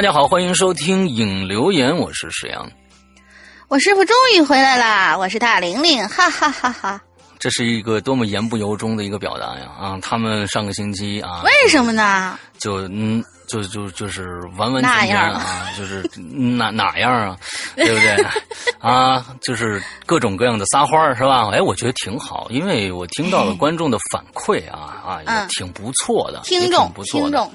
[0.00, 2.66] 大家好，欢迎收听影留言，我是石阳。
[3.68, 5.14] 我师傅终于回来啦！
[5.18, 6.98] 我是大玲玲，哈哈哈哈！
[7.38, 9.66] 这是一个多么言不由衷的一个表达呀！
[9.78, 12.38] 啊，他们上个星期啊，为什么呢？
[12.56, 17.36] 就嗯，就就就是完完全全啊， 就是哪哪样啊，
[17.76, 18.26] 对不对？
[18.80, 21.50] 啊，就是各种各样的撒欢是吧？
[21.52, 27.44] 哎，我觉得挺好，因为我听到了观众的反馈啊啊，也挺不错的，听众不错的。
[27.44, 27.50] 听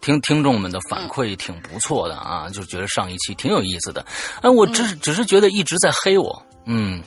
[0.00, 4.04] 听听众们的反馈挺不错的啊，就觉得上一期挺有意思的。
[4.42, 7.02] 哎，我只是只是觉得一直在黑我，嗯，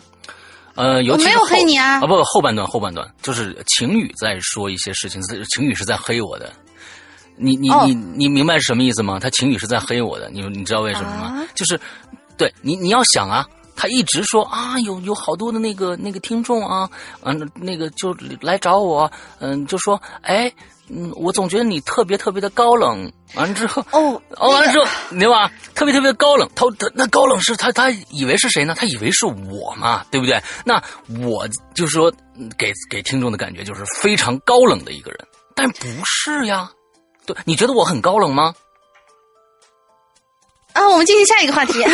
[0.76, 5.22] 呃，我没有黑你啊，啊不，后半段后半段就是晴雨在说一些事情，
[5.54, 6.52] 晴雨是在黑我的。
[7.36, 9.20] 你你你你明白是什么意思吗？
[9.20, 11.48] 他晴雨是在黑我的，你你知道为什么吗？
[11.56, 11.80] 就是
[12.38, 13.44] 对你你要想啊，
[13.76, 16.88] 他一直说啊，有有好多的那个那个听众啊，
[17.24, 20.54] 嗯，那个就来找我，嗯，就说哎。
[20.90, 23.12] 嗯，我总觉得你特别特别的高冷。
[23.36, 24.86] 完了之后，哦， 完了之后，
[25.18, 25.52] 对吧？
[25.74, 26.48] 特别特别高冷。
[26.56, 28.76] 他他那高冷是他他以为是谁呢？
[28.78, 30.42] 他以为是我嘛，对不对？
[30.66, 30.82] 那
[31.26, 32.12] 我就是说
[32.58, 35.20] 给给听众的感觉就是非常高冷的一个人，
[35.56, 36.70] 但不是呀。
[37.26, 38.54] 对，你觉得我很高冷吗？
[40.74, 41.84] 啊，我们进行下一个话题。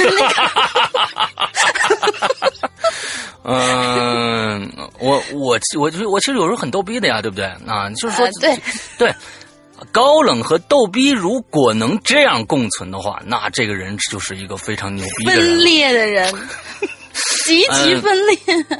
[3.44, 7.46] 嗯，我我我我其实有时候很逗逼的呀，对不对？
[7.68, 8.58] 啊，就是说，对
[8.98, 9.14] 对，
[9.92, 16.34] 高冷和逗逼如果能这样共存的话，那这个人就是一个非常牛逼的人，分裂的人，
[17.46, 18.38] 极其分裂。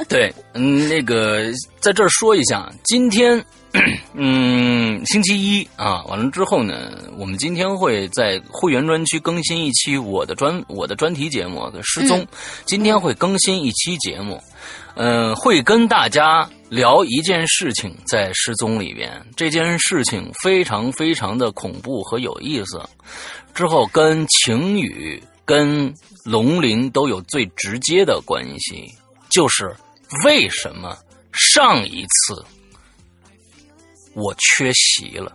[0.08, 3.44] 对，嗯，那个在这儿说一下，今天。
[4.14, 12.20] 嗯，星期一啊，完了之后呢，我们今天会在会员专区更新一期我的专我的专题节目《失踪》，
[12.66, 14.42] 今天会更新一期节目，
[14.96, 22.82] 嗯，会跟大家聊一件事情，在《失踪》里边，这件事情非常非常的恐怖和有意思，
[23.54, 25.94] 之后跟晴雨、跟
[26.26, 28.92] 龙鳞都有最直接的关系，
[29.30, 29.76] 就是
[30.26, 30.98] 为什么
[31.32, 32.44] 上一次。
[34.20, 35.32] 我缺席了，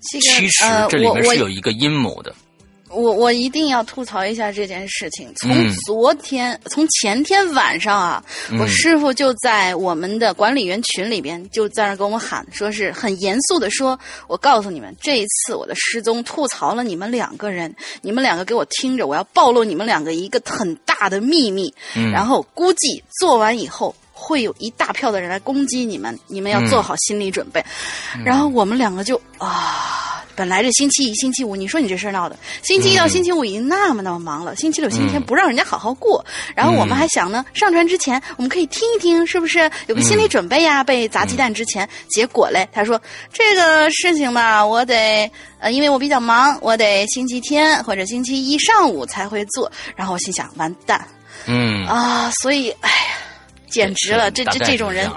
[0.00, 2.34] 其实这里面是有一个阴谋的。
[2.90, 5.28] 我我一定要吐槽一下这件事情。
[5.34, 8.24] 从昨天，从前天晚上啊，
[8.60, 21.74] 我师傅就在我们的管理员群里边就在那跟我们喊，说是很严肃的说：“我告诉你们，这一次我的失踪吐槽了你们两个人，你们两个给我听着，我要暴露你们两个一个很大的秘密。
[22.12, 23.92] 然后估计做完以后。”
[24.24, 27.62] 会有一大票的人来攻击你们，你们要做好心理准备。
[28.24, 36.24] 然后我们两个就啊，本来这星期一、星期五，你说你这事儿闹的，星期一到星期五已经那么那么忙了，星期六、星期天不让人家好好过。
[36.56, 40.82] 然后我们还想呢，上传之前我们可以听一听，是不是有个心理准备呀？
[40.82, 42.98] 被砸鸡蛋之前，结果嘞，他说
[43.30, 49.70] 这个事情吧，我得呃，因为我比较忙，我得星期天或者星期一上午才会做。
[49.94, 51.06] 然后我心想，完蛋，
[51.44, 53.23] 嗯啊，所以哎呀。
[53.74, 55.10] 简直了，这这这种人，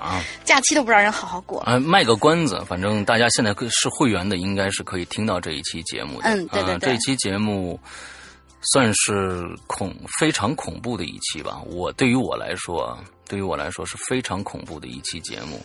[0.44, 1.62] 假期都不让人好好过。
[1.62, 6.30] 啊，卖个关子，反正大家现在是会员的，应该是可以听到这一期节目的。
[6.30, 7.80] 嗯，对对对，这一期节目
[8.74, 11.62] 算是恐非常恐怖的一期吧。
[11.68, 12.98] 我对于我来说。
[13.28, 15.64] 对于我来说是非常恐怖的一期节目，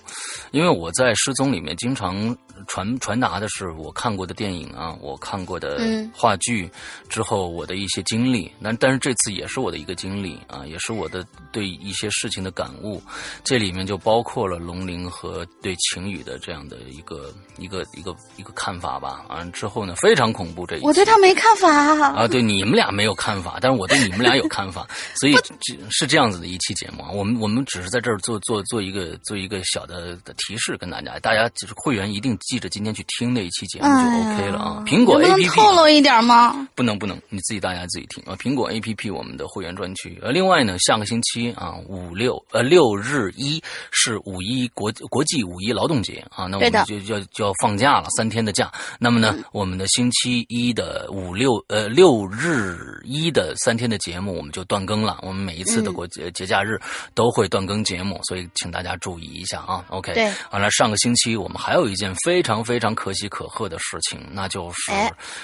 [0.51, 2.37] 因为我在失踪里面经常
[2.67, 5.79] 传传达的是我看过的电影啊，我看过的
[6.13, 6.69] 话剧
[7.09, 8.51] 之后我的一些经历。
[8.61, 13.01] 但但是这次也是我的一个经历啊，也是我的对一些事情的感悟。
[13.45, 19.25] 这里面就包括了龙鳞和对晴雨的这样的一个一个一个一个看法吧。
[19.29, 20.67] 完之后呢，非常恐怖。
[20.67, 27.11] 这一我对他没看法啊，对你们俩没有看法，但是我对你们俩有看法， 所以这是这样子的一期节目啊。
[27.13, 27.52] 我们我们。
[27.53, 34.83] 们只是在这儿做做做一个做一个小的的提示，跟大家，大家就是会员一定记着今天去听那一期节目就 OK 了啊。
[34.87, 36.67] 苹果 A P P 透露一点吗？
[36.75, 38.35] 不能不能，你自己大家自己听啊。
[38.37, 48.73] 苹果 A P P 我们的会员专区，呃，另外呢，下个星期啊五六呃六日一是五一国国际五一劳动节啊，那我们就就就要放假了，三天的假。
[48.99, 55.19] 那么呢，我们的星期一的五六呃六日一的三天的节目我们就断更了。
[55.23, 56.81] 我们每一次的国节节假日
[57.15, 59.85] 都会断更节目，所以请大家注意一下啊。
[59.89, 64.93] OK，对，完了，上个星期我们还有一件非常非常可喜可贺的事情，那就是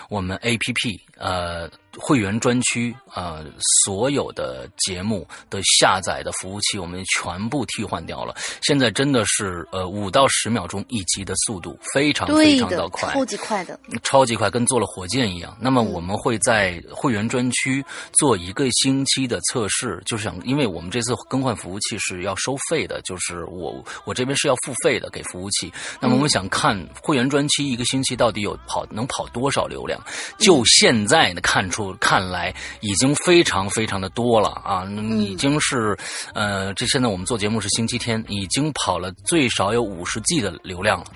[0.09, 1.69] 我们 APP 呃。
[2.01, 3.43] 会员专区啊，
[3.85, 8.37] 所有的节目的下载的服务器，我们全部替换掉了。
[8.63, 15.57] 现在真的是呃五到十秒钟一集的速度，非常非常的快，超级快的，超级快，跟坐了火箭一样。
[15.59, 25.73] 那么我们会在会员专区做一个星期的测试，就是想，因为我们这次更换服务器是要收费的，就是我我这边是要付费的给服务器。
[26.01, 30.01] 那么我们想看会员专区一个星期到底有跑能跑多少流量？
[30.39, 31.89] 就现在呢看出。
[32.01, 34.85] 看来已经非常非常的多了啊！
[35.19, 35.99] 已经是，
[36.35, 41.07] 呃，这现在我们做节目是星期天，已经跑了最少有五十 G 的流量了。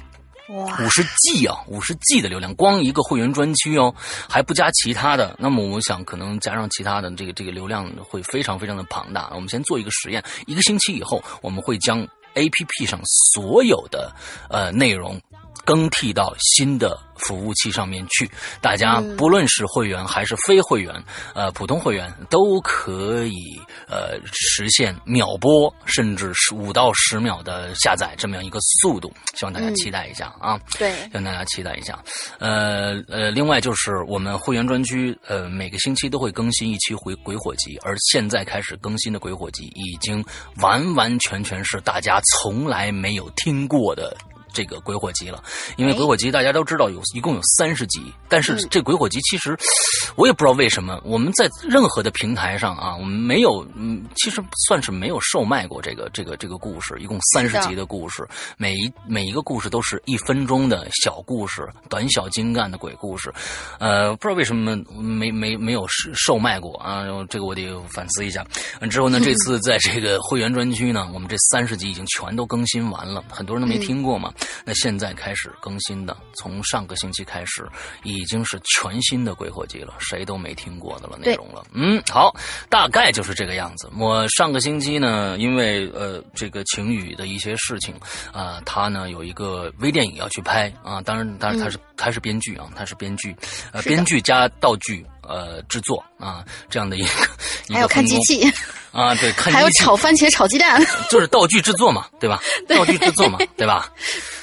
[0.49, 3.95] 哇，五十 G 啊，五十 G 的流量，光一个会员专区哦，
[4.29, 5.37] 还不加其他的。
[5.39, 9.31] 那么我想，可能加上其他的这个这个流量会非常非常的庞大。
[9.35, 14.13] 我们先做一个实验，一个星期以后，我们会将 APP 上所有的
[14.51, 15.21] 呃内容。
[15.65, 18.31] 更替到新的服务器上面去，
[18.61, 20.95] 大家不论是会员还是非会员，
[21.35, 23.37] 呃，普通会员都可以
[23.89, 30.59] 呃实现秒播，甚至是五到十秒的下载这么样一个速度，希望大家期待一下啊！
[30.79, 31.99] 对，希望大家期待一下。
[32.39, 40.25] 呃呃，另外就是我们会员专区，呃，每个星期都会更新一期回鬼火集，而现在开始更新的鬼火集已经
[40.57, 44.17] 完完全全是大家从来没有听过的。
[44.53, 45.43] 这个鬼火集了，
[45.77, 49.57] 因为鬼火集大家都知道有一共有三十集，但是这鬼火集其实
[50.17, 63.33] 我也不知道为什么我们在任何的平台上啊，我们没有嗯，其实算是没有售卖过这个这个这个故事，一共三十集的故事，每一每一个故事都是一分钟的小故事，短小精干的鬼故事，
[63.79, 68.45] 呃，不知道为什么没没没有售售卖过啊，这个我得反思一下。
[68.91, 74.33] 之后呢，这次在这个会员专区呢，我们这三十集已经全都更新完了，很多人都没听过嘛。
[74.65, 77.69] 那现在开始更新的，从上个星期开始，
[78.03, 81.65] 已经是全新的鬼火集了，谁都没听过的了内容了。
[81.73, 82.35] 嗯，好，
[82.69, 83.91] 大概就是这个样子。
[83.99, 87.95] 我上个星期呢，因为呃这个晴雨的一些事情
[88.33, 93.35] 啊，他呢有一个微电影要去拍啊，当然当然他是他是编剧啊，他是编剧，
[93.73, 97.09] 呃编剧加道具呃制作啊这样的一个，
[97.73, 98.51] 还有看机器。
[98.93, 102.39] 啊，对，看还有炒番茄、炒鸡蛋， 就是道具制作嘛，对吧？
[102.69, 103.91] 道具制作嘛，对吧？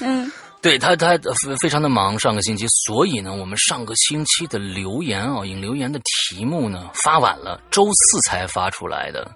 [0.00, 0.28] 嗯，
[0.60, 1.16] 对他，他
[1.60, 9.30] 非常的忙，上个星期，所以呢，我们上个星期的留言啊，引留言的题目呢发晚了，周四才发出来的。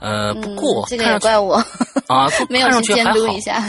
[0.00, 1.62] 呃，不过这个也怪我
[2.08, 3.62] 啊，没有去监督一下。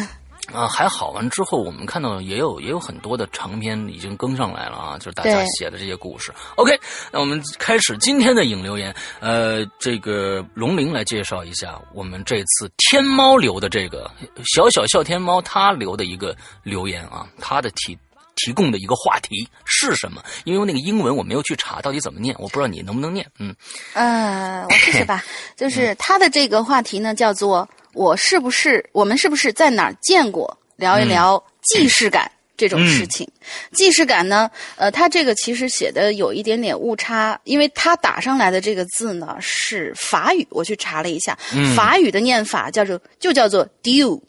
[0.53, 6.33] 啊，还好完之后，我们看到也有也有很多的长篇已经更上来了啊，就是大家写的这些故事。
[6.55, 6.79] OK，
[7.11, 8.95] 那我们开始今天的影留言。
[9.19, 14.09] 呃，这个龙鳞来介绍一下我们这次天猫留的这个
[14.55, 17.97] 小小笑天猫他留的一个留言啊，他的提
[18.37, 20.23] 提供的一个话题是什么？
[20.45, 23.29] 因为那个英文我没有去查到底怎么念，我不知道你能不能念。
[23.37, 23.53] 嗯，
[23.93, 25.23] 呃，我试试吧。
[25.57, 27.67] 就是他的这个话题呢，叫做。
[27.97, 30.55] 我是不是我们是不是在哪儿见过？
[30.75, 33.27] 聊一聊既视感这种事情。
[33.73, 34.47] 既视感呢？
[34.75, 41.35] 呃，他这个其实写的有一点点误差，因为他打上来的这个字呢是法语，我去查了一下，
[41.75, 44.21] 法语的念法叫做就叫做 “du”，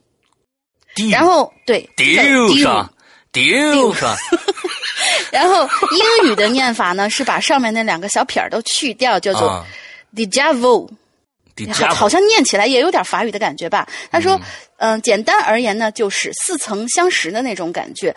[1.10, 1.86] 然后对
[2.54, 2.90] 是吧？
[5.30, 5.68] 然后
[6.24, 9.66] 英语的念法呢是把上面那两个小撇儿都去掉，叫做
[10.16, 10.88] “deja vu”。
[11.72, 13.88] 好，好像念起来也有点法语的感觉吧？
[14.10, 14.40] 他说，
[14.76, 18.14] 嗯，简单而言呢，就是似曾相识的那种感觉，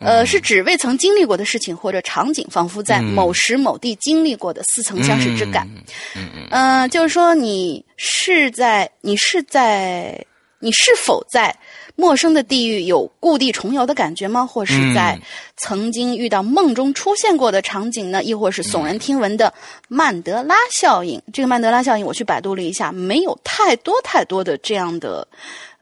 [0.00, 5.68] 呃，是指未曾经历过的事情或者场景，仿佛在某时某地经历过的似曾相识之感。
[6.14, 10.24] 嗯嗯，嗯，就是说你是在，你是在，
[10.62, 11.54] 你是否在？
[11.94, 14.46] 陌生的地域有故地重游的感觉吗？
[14.46, 15.18] 或是在
[15.58, 18.22] 曾经遇到梦中出现过的场景呢？
[18.22, 19.52] 亦或是耸人听闻的
[19.88, 21.20] 曼德拉效应？
[21.34, 25.26] 这个曼德拉效应，我去百度了一下，没有太多太多的这样的。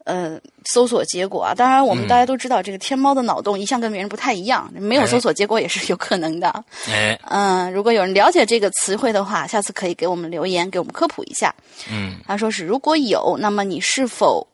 [0.03, 0.35] 呃
[0.65, 1.53] 搜索结果啊。
[1.53, 6.49] 当然，我们大家都知道，这个天猫的脑洞一向跟别人不太一样，没有搜索结果也是有可能的。
[6.89, 11.53] 哎，嗯，如果有人了解这个词汇的话，下次可以给我们留言，给我们科普一下。
[11.89, 14.45] 嗯，他说是如果有，那么你是否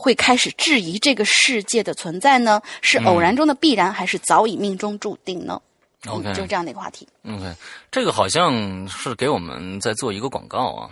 [0.00, 2.60] 会开始质疑这个世界的存在呢？
[2.80, 5.60] 是偶然中的必然，还是早已命中注定呢
[6.08, 7.06] ？OK 嗯就是这样的一个话题。
[7.28, 7.54] OK，
[7.90, 10.90] 这个好像是给我们在做一个广告啊。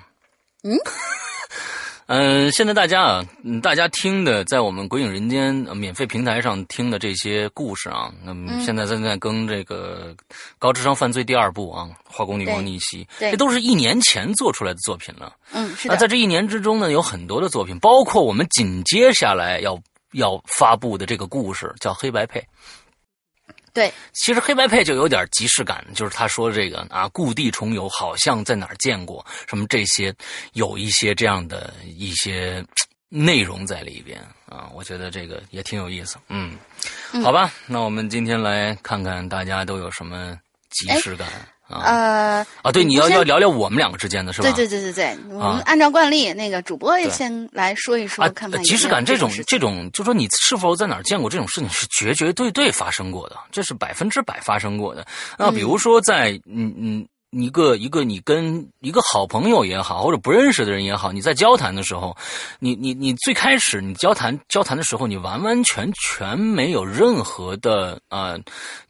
[0.62, 0.76] 嗯，
[2.08, 10.14] 嗯，现在大家啊，嗯大家听的，在我们《鬼影人间》呃免费平台上听的这些故事啊，那么嗯现在正在跟这个
[10.58, 15.36] 《高智商犯罪》第二部啊，《化工女王逆袭》，对这都是一年前做出来的作品了。
[15.52, 19.78] 嗯，是那，在这一年之中呢，有很多的作品，包括我们紧接下来要
[20.12, 22.40] 要发布的这个故事，叫《黑白配》。
[23.78, 30.12] 对，其实黑白配就有点即视感，就是他说这个啊，故地重游，好像在哪儿见过，什么这些，
[30.54, 32.64] 有一些这样的一些
[33.08, 36.16] 内容在里边啊，我觉得这个也挺有意思。
[36.28, 36.58] 嗯，
[37.22, 40.36] 好吧，那我们今天来看看大家都有什么
[40.70, 41.28] 即视感、
[41.68, 42.72] 啊呃，啊？
[42.72, 44.50] 对，你要要聊聊我们两个之间的是吧？
[44.50, 55.06] 对对对对对，我们按照惯例，那个主播也先来说一说，啊看看即视感这种这种，就说你是否在哪儿见过这种事情，是绝绝对对发生过的，这是百分之百发生过的。
[55.38, 57.06] 那比如说在嗯嗯。
[57.30, 62.16] 一个一个，你跟一个好朋友也好，或者不认识的人也好，你在交谈的时候，
[62.58, 68.40] 你你你最开始你交谈交谈的时候，你完完全全没有任何的呃，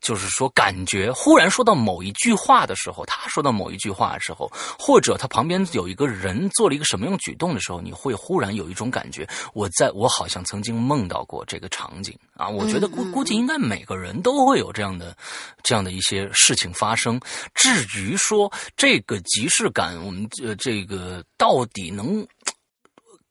[0.00, 1.11] 就是说感觉。
[1.11, 12.49] 忽然说到某一句话的时候，他说到某一句话的时候，或者他旁边有一个人做了一个什么样举动的时候，你会忽然有一种感觉，我在我好像曾经梦到过这个场景啊！
[12.49, 15.16] 我觉得估估计应该每个人都会有这样的
[15.64, 17.21] 这样的一些事情发生。
[17.52, 18.27] 至于说
[18.76, 22.26] 这个即视感，我们这这个到底能。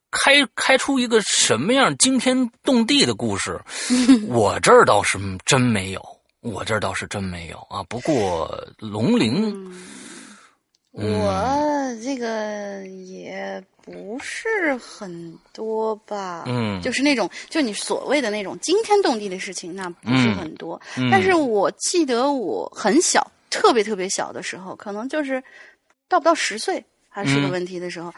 [0.10, 3.60] 开开出一个什么样惊天动地的故事，
[4.30, 6.01] 我这儿倒是真没有，
[6.42, 7.84] 我这儿倒是真没有啊。
[7.89, 8.50] 不过
[8.80, 9.54] 龙鳞，
[10.94, 20.82] 嗯我这个也不是很多吧，嗯就是那种就你所谓的那种惊天动地的事情，那不是很多。
[20.96, 25.44] 嗯但是我记得我很小，特别特别小的时候，可能就是
[26.08, 26.84] 到不到十岁。
[27.10, 28.14] 还是个嗯问题的时候，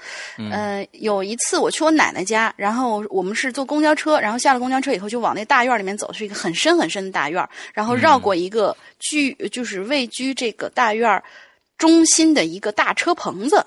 [0.51, 11.23] 呃，有一次我去我奶奶家，然后我们是坐公交车，然后下了公交车以后就往那大院里面走，是一个很深很深的大院，然后绕过一个居，就是位居这个大院
[11.77, 13.65] 中心的一个大车棚子。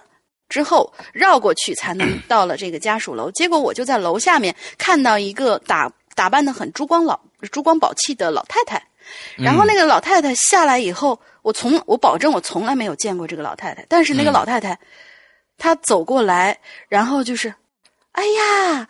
[0.51, 7.19] 之后绕过去才能 到了这个家属楼，结果我就在楼下面看到一个打打扮的很珠光老
[7.51, 8.87] 珠光宝气的老太太，
[9.39, 14.79] 然后那个老太太下来以后，我从我保证我从来没有见过这个老太太，但是那个老太太，
[15.59, 16.57] 她走过来，
[16.89, 17.53] 然后就是，
[18.13, 18.89] 哎呀，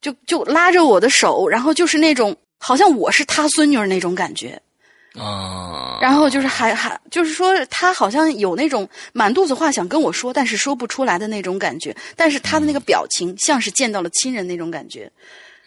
[0.00, 4.60] 就就拉着我的手，然后就是那种好像我是她孙女儿那种感觉，
[5.18, 15.10] 啊，然后就是还还就是说，她好像有那种满肚子话想跟我说，但是说不出来的那种感觉，但是她的那个表情像是见到了亲人那种感觉。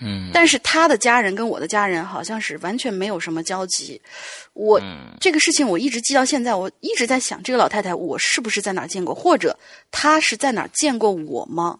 [0.03, 4.01] 嗯但是他的家人跟我的家人好像是完全没有什么交集。
[4.53, 9.55] 我、嗯这个事情我一直记到现在，我一直在想，这个老太太我是不是在哪儿见过，或者
[9.91, 11.79] 她是在哪儿见过我吗？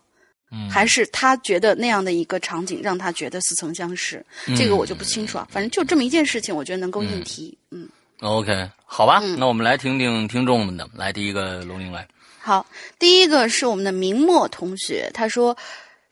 [0.51, 4.23] 嗯还是她觉得那样的一个场景让她觉得似曾相识？
[4.55, 5.47] 这个我就不清楚啊。
[5.49, 7.57] 反正就这么一件事情，我觉得能够应提。
[7.71, 10.87] 嗯，OK，好吧，嗯那我们来听听听众们的。
[10.93, 12.07] 来，第一个龙玲来，
[12.39, 12.65] 好，
[12.99, 15.57] 第一个是我们的明末同学，他说。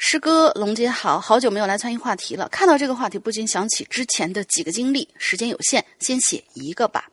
[0.01, 2.47] 师哥，龙姐好，好久没有来参与话题了。
[2.47, 5.07] 看到这个话题，不禁想起之前的几个经历。
[5.17, 7.09] 时间有限，先写一个吧。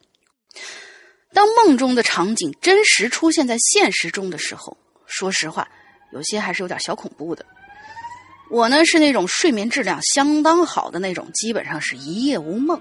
[1.34, 4.74] 当梦中的场景真实出现在现实中的时候，
[5.04, 5.68] 说实话，
[6.12, 7.44] 有些还是有点小恐怖的。
[8.48, 12.80] 我呢是那种睡眠质量相当好的那种，基本上是一夜无梦。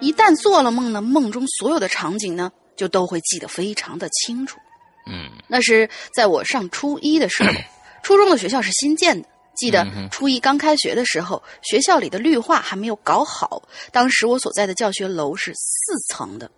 [0.00, 4.58] 一旦做了梦呢，梦中所有的场景呢，就都会记得非常的清楚。
[5.06, 7.50] 嗯那是在我上初一的时候，
[8.02, 9.28] 初中的学校是新建的。
[9.56, 13.62] 记得初一刚开学的时候，学校里的绿化还没有搞好。
[13.92, 16.50] 当时我所在的教学楼是四层的，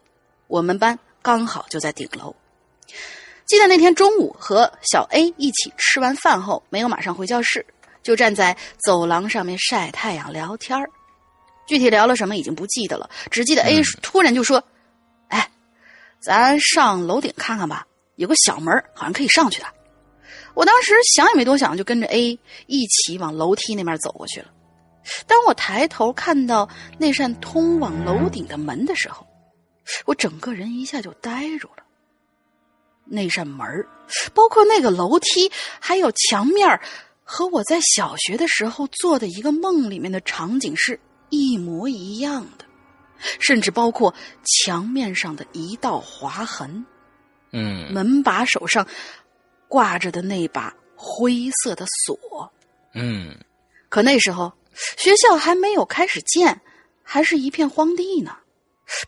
[0.46, 2.32] 我们班刚好就在顶楼。
[3.44, 7.66] 记得那天中午和小 A 一起吃完饭后，没有马上回教室，
[8.04, 10.88] 就站在走廊上面晒太阳聊天儿。
[11.66, 14.62] 具体聊了什么已经不记得了，只记得 A 突然就说
[15.26, 15.50] ：“哎，
[16.20, 17.84] 咱上楼顶看看吧，
[18.14, 19.66] 有个小门好像可以上去的。”
[20.54, 24.48] 我当时想也没多想，就跟着 A 一起往楼梯那边走过去了。
[25.26, 26.68] 当我抬头看到
[26.98, 29.26] 那扇通往楼顶的门的时候，
[30.04, 31.82] 我整个人一下就呆住了。
[33.04, 33.66] 那扇门
[34.32, 36.80] 包括那个楼梯，还有墙面
[37.24, 40.98] 和我在小学的时候做的一个梦里面的场景是
[41.30, 42.64] 一模一样的，
[43.40, 46.86] 甚至包括墙面上的一道划痕，
[47.50, 48.86] 嗯门把手上
[49.72, 52.52] 挂着的那把灰色的锁。
[52.92, 53.34] 嗯，
[53.88, 54.52] 可那时候
[54.98, 56.60] 学校还没有开始建，
[57.02, 58.36] 还是一片荒地呢。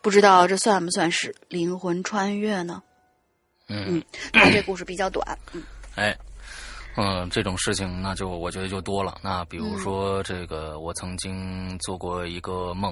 [0.01, 2.83] 不知道这算不算是灵魂穿越呢？
[3.69, 4.03] 嗯，
[4.33, 5.63] 他这故事比较短，嗯
[5.97, 6.17] 哎，
[6.97, 9.19] 嗯，这种事情那就我觉得就多了。
[9.23, 12.91] 那比如说这个，我曾经做过一个梦，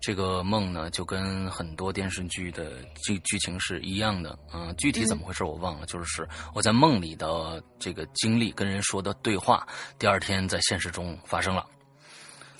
[0.00, 4.38] 这个梦呢就跟很多电视剧的剧剧情是一样的。
[4.52, 9.66] 嗯、具体怎么回事我忘了，就是我在梦里的这个经历跟人说的对话，
[9.98, 11.66] 第二天在现实中发生了。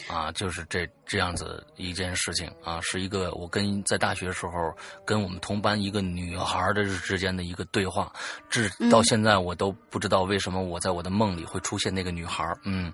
[0.08, 4.72] 啊，就是这这样子一件事情啊，是一个我跟在大学时候
[5.04, 8.12] 跟我们同班一个女孩的之间的一个对话，
[8.48, 12.92] 至到现在我都不知道为什么我在我的梦里会出现那个女孩，嗯，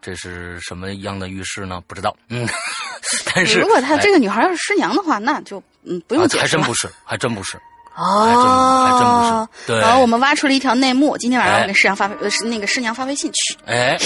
[0.00, 1.82] 这是什么样的预示呢？
[1.86, 2.48] 不知道，嗯，
[3.34, 7.56] 但是如果他哎这个女孩要是师娘的话，那就嗯不用啊解释了还真不是，还真不是，
[7.96, 8.44] 哦，还真
[8.84, 9.80] 还真不是对。
[9.80, 11.62] 然后我们挖出了一条内幕，今天晚上哎。
[11.62, 13.56] 我给师娘发呃那个师娘发微信去。
[13.66, 13.98] 哎，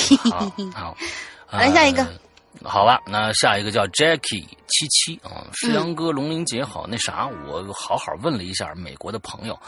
[0.75, 0.97] 好，
[1.47, 2.03] 好，来下一个。
[2.03, 2.09] 呃
[2.66, 9.59] 好吧，那下一个叫 Jackie 七七啊，石阳哥龙鳞姐好，那啥，我好好问了一下美国的朋友，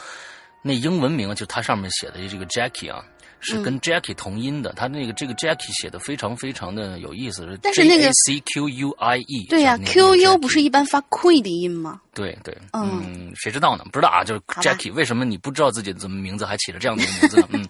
[0.61, 3.03] 那英文名就他上面写的这个 Jackie 啊，
[3.39, 12.01] 是嗯跟 Jackie 同音的，他那个这个 Jackie 写的非常非常的有意思，但是那个 C Q U I E，对呀、q U 不是一般发 que 的音吗？
[12.13, 13.85] 对对，嗯嗯，谁知道呢？
[13.85, 17.47] 不知道啊，就是 Jackie，为什么你不知道自己的名字还起了这样的名字呢？
[17.53, 17.65] 嗯，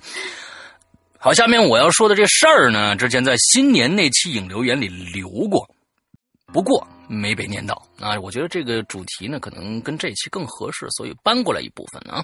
[1.21, 5.69] 好，下面我要说的这事儿呢，之前在新年那期影留言里留过，
[6.45, 8.17] 不过没被念到啊。
[8.21, 12.23] 我觉得这个主题呢，可能跟这期更合适，所以搬过来一部分啊。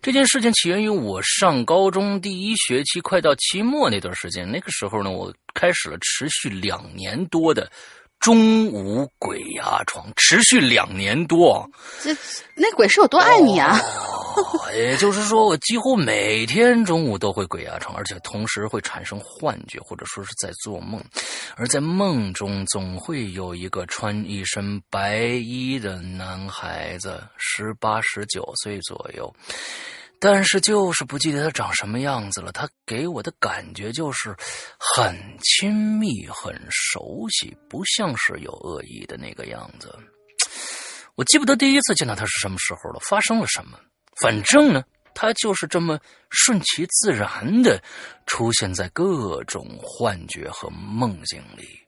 [0.00, 7.68] 这件事情起源于我上高中第一学期，快到期末那段时间，那个时候呢，我开始了持续两年多的。
[8.20, 11.68] 中午鬼压床，持续两年多，
[12.02, 12.16] 这
[12.54, 13.78] 那鬼是有多爱你啊？
[14.36, 21.02] 哦，也就是说，我几乎每天中午都会鬼压床，而且同时会产生幻觉，或者说是在做梦。
[21.56, 29.32] 而在梦中，总会有一个穿一身白衣的男孩子，十八、十九岁左右。
[30.20, 32.50] 但是就是不记得他长什么样子了。
[32.52, 34.34] 他给我的感觉就是
[34.78, 39.94] 很亲密、很熟悉，不像是有恶意的那个样子。
[41.14, 43.78] 我记不得第一次见到他是什么时候了，发生了什么。
[44.20, 44.82] 反正呢，
[45.14, 45.98] 他就是这么
[46.30, 47.82] 顺其自然的
[48.26, 51.80] 出现在各种幻觉和梦境里。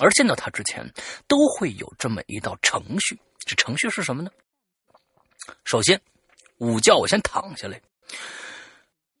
[0.00, 0.84] 而见到他之前，
[1.26, 3.18] 都会有这么一道程序。
[3.46, 4.30] 这程序是什么呢？
[5.64, 6.00] 首先，
[6.58, 7.80] 午觉我先躺下来，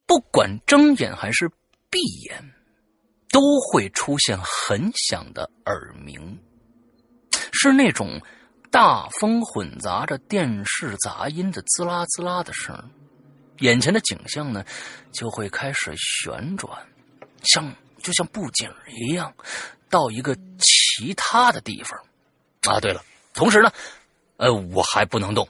[0.06, 1.50] 不管睁眼还是
[1.90, 2.52] 闭眼，
[3.30, 6.38] 都会出现很响的耳鸣，
[7.52, 8.20] 是那种
[8.70, 12.90] 大风混杂着电视杂音的滋啦滋啦的声。
[13.60, 14.64] 眼前的景象呢，
[15.12, 16.70] 就会开始旋转，
[17.42, 19.34] 像就像布景一样，
[19.88, 21.98] 到一个其他的地方。
[22.62, 23.72] 啊，对了，同时呢，
[24.36, 25.48] 呃，我还不能动。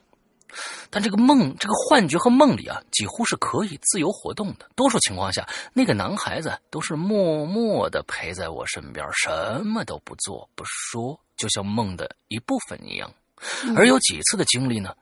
[0.97, 4.67] 但这个梦，这个幻觉和梦里啊，几乎是可以自由活动的。
[4.75, 13.13] 多数情况下，那个男孩子都是默默的陪在我身边，什么都不做不说，就像梦的一部分一样。
[13.77, 14.97] 而有几次的经历呢，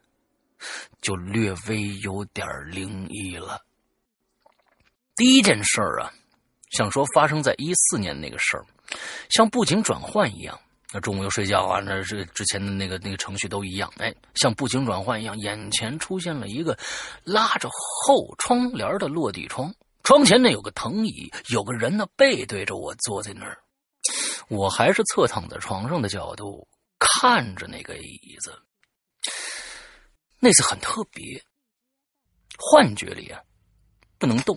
[1.00, 3.62] 就略微有点灵异了。
[5.14, 6.12] 第一件事儿啊，
[6.72, 8.66] 想说发生在一四年那个事儿，
[9.30, 10.58] 像布景转换一样。
[10.94, 16.78] 那中午又睡觉啊，那这之前的那个那个程序都一样，哎，像布景转换一样，眼前出现了一个
[17.24, 23.58] 拉着后窗帘的落地窗，窗前呢有个藤椅，有个人呢背对着我坐在那儿，
[24.46, 26.64] 我还是侧躺在床上的角度
[27.00, 28.56] 看着那个椅子。
[30.38, 31.42] 那次很特别，
[32.56, 33.40] 幻觉里啊
[34.16, 34.56] 不能动，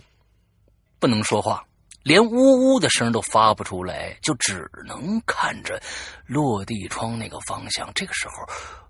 [1.00, 1.66] 不能说话。
[2.08, 5.78] 连呜呜的声都发不出来，就只能看着
[6.24, 7.92] 落地窗那个方向。
[7.94, 8.34] 这个时候，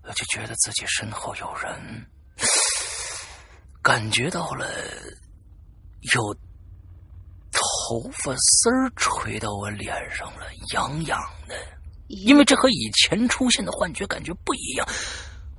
[0.03, 2.05] 我就觉得自己身后有人，
[3.81, 4.65] 感觉到了
[6.13, 6.33] 有
[7.51, 11.55] 头发丝儿吹到我脸上了，痒痒的。
[12.07, 14.87] 因为这和以前出现的幻觉感觉不一样，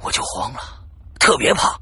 [0.03, 0.83] 我就慌了，
[1.19, 1.79] 特别怕。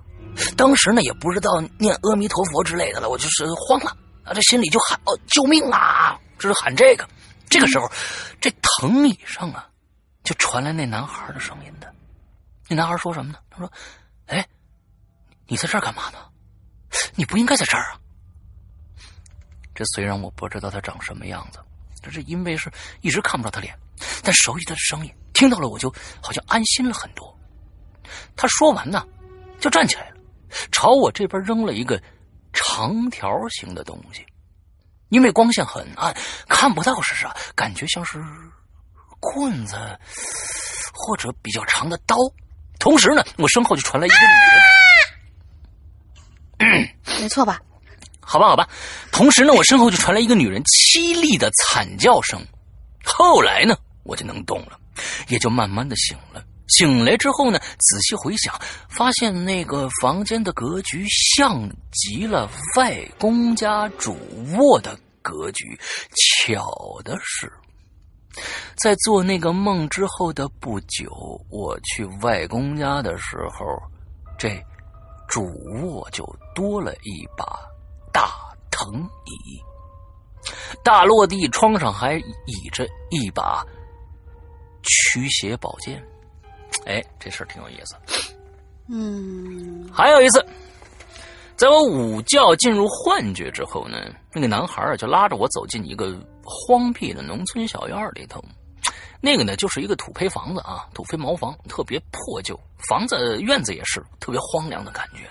[0.57, 3.97] 当时呢，也不知道念阿弥陀佛之类的了，我就是慌了。
[4.29, 7.09] 啊，这心里就喊：“哦，救命啊！”这是喊这个。
[7.49, 7.91] 这个时候，
[8.41, 9.69] 这藤椅上啊，
[10.23, 11.93] 就传来那男孩的声音的。
[12.69, 13.39] 那男孩说什么呢？
[13.51, 13.73] 他说
[14.27, 14.47] ：“哎，
[15.47, 16.19] 你在这儿干嘛呢？
[17.15, 18.01] 你不应该在这儿啊！”
[19.75, 21.59] 这虽然我不知道他长什么样子，
[22.03, 23.75] 但是因为是一直看不到他脸，
[24.23, 27.35] 但熟悉他的声音，听到了我就好像安心了很多。
[28.37, 29.07] 他说完呢，
[29.59, 30.17] 就站起来了，
[30.71, 32.03] 朝我这边扔了一个
[32.53, 34.25] 长条形的东西。
[35.11, 36.15] 因为光线很暗，
[36.49, 38.23] 看不到是啥，感觉像是
[39.19, 39.75] 棍子
[40.93, 42.15] 或者比较长的刀。
[42.79, 44.17] 同时呢，我身后就传来一个
[46.61, 47.59] 女人，没错吧？
[48.21, 48.69] 好吧，好吧。
[49.11, 52.47] 同时呢，我身后就传来一个女人凄厉的惨叫声。
[53.03, 54.79] 后来呢，我就能动了，
[55.29, 56.45] 也就慢慢的醒了。
[56.69, 58.55] 醒来之后呢，仔细回想，
[58.89, 64.17] 发现那个房间的格局像极了外公家主
[64.57, 65.79] 卧的格局。
[66.47, 67.53] 巧的是，
[68.77, 71.11] 在做那个梦之后的不久，
[71.51, 73.65] 我去外公家的时候，
[74.39, 74.63] 这
[75.27, 75.45] 主
[75.83, 77.45] 卧就多了一把
[78.13, 78.31] 大
[78.71, 79.61] 藤椅，
[80.85, 83.65] 大落地窗上还倚着一把
[84.83, 86.03] 驱邪宝剑。
[86.87, 87.95] 哎，这事儿挺有意思。
[88.89, 90.45] 嗯，还有一次，
[91.57, 93.99] 在我午觉进入幻觉之后呢，
[94.33, 98.43] 那个男孩啊就拉着我走进一个荒僻的农村小院里头。
[99.21, 105.25] 那个呢，就是一个土坯房子啊，土坯茅房，特别破旧，房子院子也是特别荒凉的感觉。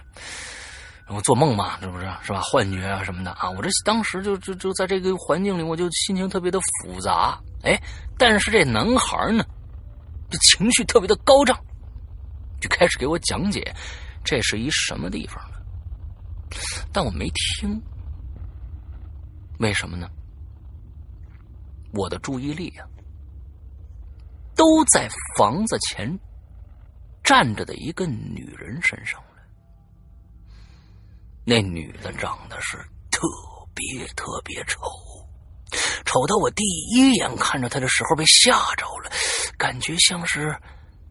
[1.06, 2.42] 然后做梦嘛，是不是是吧？
[2.42, 7.40] 幻觉啊什么的啊，我这当时就就就在这个环境里，我就心情特别的复杂。
[7.64, 7.82] 哎，
[8.18, 9.44] 但是这男孩呢？
[10.30, 11.58] 这情绪特别的高涨，
[12.60, 13.74] 就开始给我讲解
[14.24, 15.58] 这是一什么地方呢？
[16.92, 17.82] 但我没听，
[19.60, 20.10] 为什么呢？
[21.94, 22.86] 我的注意力啊，
[24.56, 26.20] 都在房子前
[27.24, 29.28] 站着的一个女人身上了。
[31.46, 32.78] 那女的长得是
[33.10, 33.22] 特
[33.74, 34.82] 别特别丑。
[36.06, 39.12] 瞅到我第一眼看着他的时候，被吓着了，
[39.58, 40.56] 感觉像是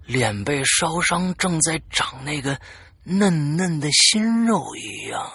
[0.04, 2.58] 脸被烧伤，正在长那个
[3.04, 5.30] 嫩嫩的新肉一样。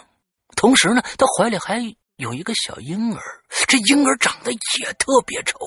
[0.55, 1.81] 同时呢，他怀里还
[2.17, 3.21] 有一个小婴儿，
[3.67, 5.57] 这婴儿长得也特别丑。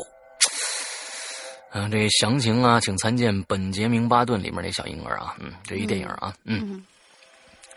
[1.73, 6.85] 嗯，这详情啊，请参见《本杰明·巴顿》里面那小婴儿啊，嗯，这一电影啊，嗯，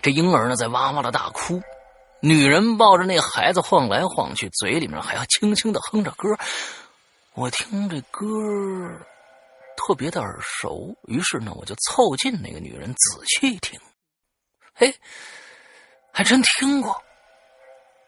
[0.01, 1.59] 这婴儿呢在哇哇的大哭。
[2.19, 6.37] 女人抱着那孩子晃来晃去，嘴里面还要轻轻的哼着歌。
[7.33, 8.25] 我听这歌
[9.77, 13.79] 特别的耳熟，于是呢，我就凑近那个女人仔细听。
[14.75, 14.93] 哎，
[16.11, 17.01] 还真听过。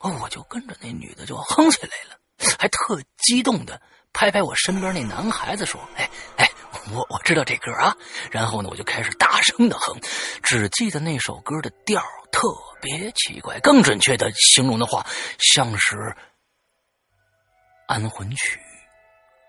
[0.02, 2.18] 我就跟着那女的就哼起来了，
[2.58, 3.80] 还特激动的
[4.12, 6.49] 拍拍我身边那男孩子说：“哎哎，
[6.94, 7.96] 我我知道这歌啊。”
[8.32, 10.00] 然后呢，我就开始大声的哼，
[10.44, 12.48] 只记得那首歌的调特。
[12.82, 15.06] 别奇怪，更准确的形容的话，
[15.38, 16.16] 像是
[17.90, 18.58] 安魂曲，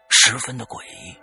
[0.09, 1.17] 十分的诡异。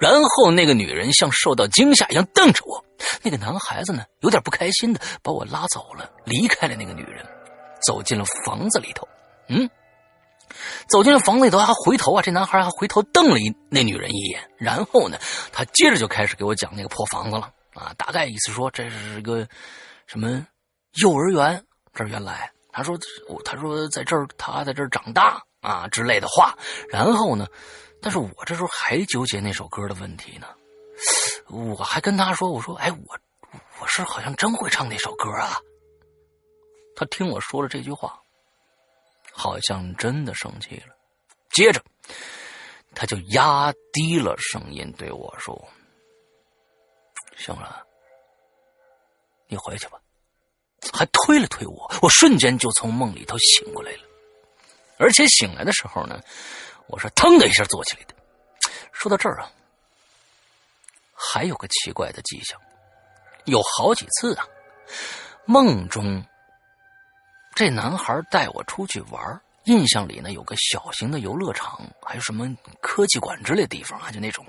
[0.00, 2.84] 然后那个女人像受到惊吓一样瞪着我，
[3.22, 7.24] 那个男孩子呢，有点不开心的把我拉走了，离开了那个女人，
[7.86, 9.06] 走进了房子里头。
[9.46, 9.70] 嗯，
[10.88, 15.18] 走进了房子里头还回头啊，这男孩还回头瞪了一那女人一眼，然后呢，
[15.52, 19.46] 他接着就开始给我讲那个破房子了啊，大概意思说这是个
[20.06, 20.46] 什么。
[21.02, 22.50] 幼儿园这原来。
[22.72, 22.96] 他说
[23.44, 26.56] 他说在这儿他在这儿长大啊之类的话，
[26.88, 27.46] 然后呢，
[28.00, 30.46] 但是我这时候还纠结那首歌的问题呢，
[31.48, 33.18] 我还跟他说我说哎我
[33.80, 35.58] 我是好像真会唱那首歌啊，
[36.94, 38.20] 他听我说了这句话，
[39.40, 40.94] 好像真的生气了，
[41.48, 41.82] 接着
[42.94, 45.56] 他就压低了声音对我说
[47.38, 47.82] ：“行了，
[49.48, 49.98] 你回去吧。”
[50.92, 54.02] 还推了推我，我瞬间就从梦里头醒过来了，
[54.98, 56.20] 而且醒来的时候呢，
[56.86, 58.14] 我是腾的一下坐起来的。
[58.92, 59.50] 说到这儿啊，
[61.14, 62.60] 还有个奇怪的迹象，
[63.46, 64.46] 有好几次啊，
[65.46, 66.22] 梦中
[67.54, 72.46] 这男孩带我出去玩，印象里呢有个小型的游乐场，还有什么
[72.80, 74.44] 科技馆之类的地方啊，就那种，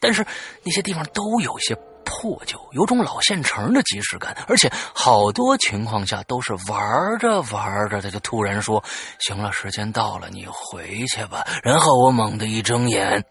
[0.00, 0.26] 但是
[0.62, 1.76] 那些地方都有些。
[2.08, 8.82] 破旧，有种老县城的即视感，而且好多情况下都是玩着玩着，他就突然说
[9.18, 13.24] ：“行了，时间到了，你回去吧。”然后我猛地一睁眼，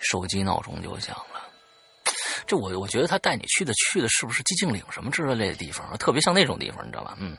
[0.00, 1.33] 手机闹钟就响了。
[2.46, 5.96] 这我我觉得他带你去的去的是不是寂静岭什么之类的地方？
[5.98, 7.16] 特别像那种地方，你知道吧？
[7.18, 7.36] 嗯，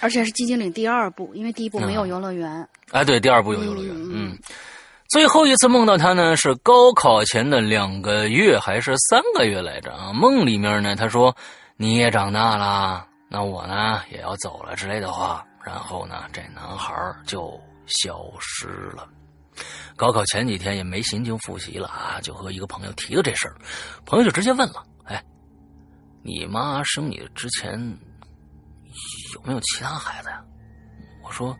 [0.00, 2.68] 而且是寂静岭第二部，因为第一部没有游乐园。
[2.90, 3.94] 哎，对，第二部有游乐园。
[3.96, 4.38] 嗯。
[5.08, 10.10] 最后一次梦到他呢，是高考前的两个月还是三个月来着啊？
[10.12, 11.36] 梦里面呢，他说
[11.76, 16.94] 你也长大了，那我呢也要走了之类的话然后呢，这男孩
[17.26, 19.06] 就消失了。
[19.96, 23.56] 高考前几天也没心情复习了啊，就和一个朋友提了这事儿，
[24.04, 25.22] 朋友就直接问了：“哎，
[26.22, 27.78] 你妈生你之前
[29.34, 30.42] 有没有其他孩子呀？”
[31.22, 31.56] 我说：“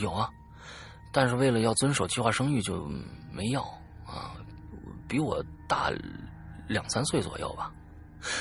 [0.00, 0.28] 有啊，
[1.12, 2.90] 但是为了要遵守计划生育就
[3.30, 3.62] 没要
[4.06, 4.34] 啊，
[5.06, 5.90] 比我大
[6.66, 7.72] 两三岁左右吧。”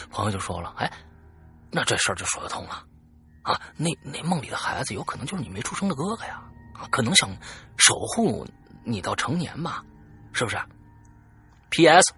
[0.10, 0.92] 朋友就说了：“哎，
[1.70, 2.84] 那这事儿就说得通了
[3.44, 6.42] 啊，那那梦里的孩子有可能就是你没出生的哥哥呀，
[6.90, 7.30] 可能想
[7.78, 8.48] 守护。”
[8.86, 9.82] 你到成年嘛，
[10.32, 10.58] 是不是
[11.72, 12.14] ？P.S.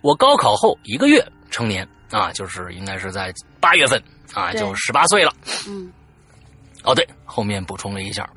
[0.00, 5.34] 我高考后一个月成年啊，就是应该是在八月份啊，就十八岁了。
[5.66, 5.92] 嗯。
[6.84, 8.28] 哦，对，后面补充了一下，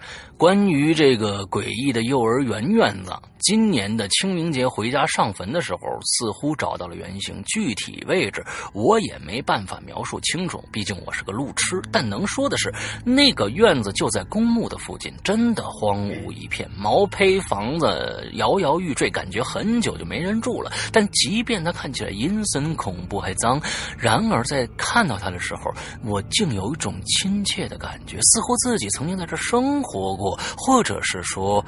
[0.42, 3.14] 关于这个诡异的幼儿园院子。
[3.42, 11.80] 今年的清明节回家上坟的时候，似乎找到了原型，具体位置我也没办法描述清楚，毕竟我是个路痴。
[11.92, 12.72] 但能说的是，
[13.04, 20.72] 那个院子就在公墓的附近，真的荒芜一片，毛坯房子摇摇欲坠，感觉很久就没人住了。
[20.92, 23.60] 但即便它看起来阴森恐怖还脏，
[23.98, 25.72] 然而在看到它的时候，
[26.04, 31.64] 我竟有一种亲切的感觉，似乎自己曾经在这生活过，或者是说。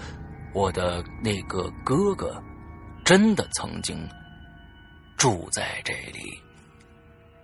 [0.56, 2.40] 我的那个哥哥，
[3.04, 4.08] 真的曾经
[5.18, 6.40] 住在这里。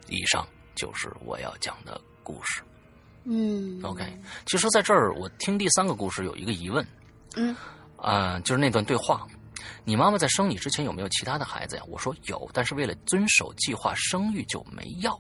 [0.10, 2.62] 以上就是我要讲的故事。
[3.23, 4.05] 嗯，OK。
[4.45, 6.86] 其实，在这儿我听第三个故事有一个疑问。
[7.36, 7.55] 嗯，
[7.97, 9.25] 啊，就是那段对话：
[9.84, 11.84] 你妈妈在生你之前有没有其他的孩子呀？
[11.88, 15.19] 我说有，但是为了遵守计划生育就没要。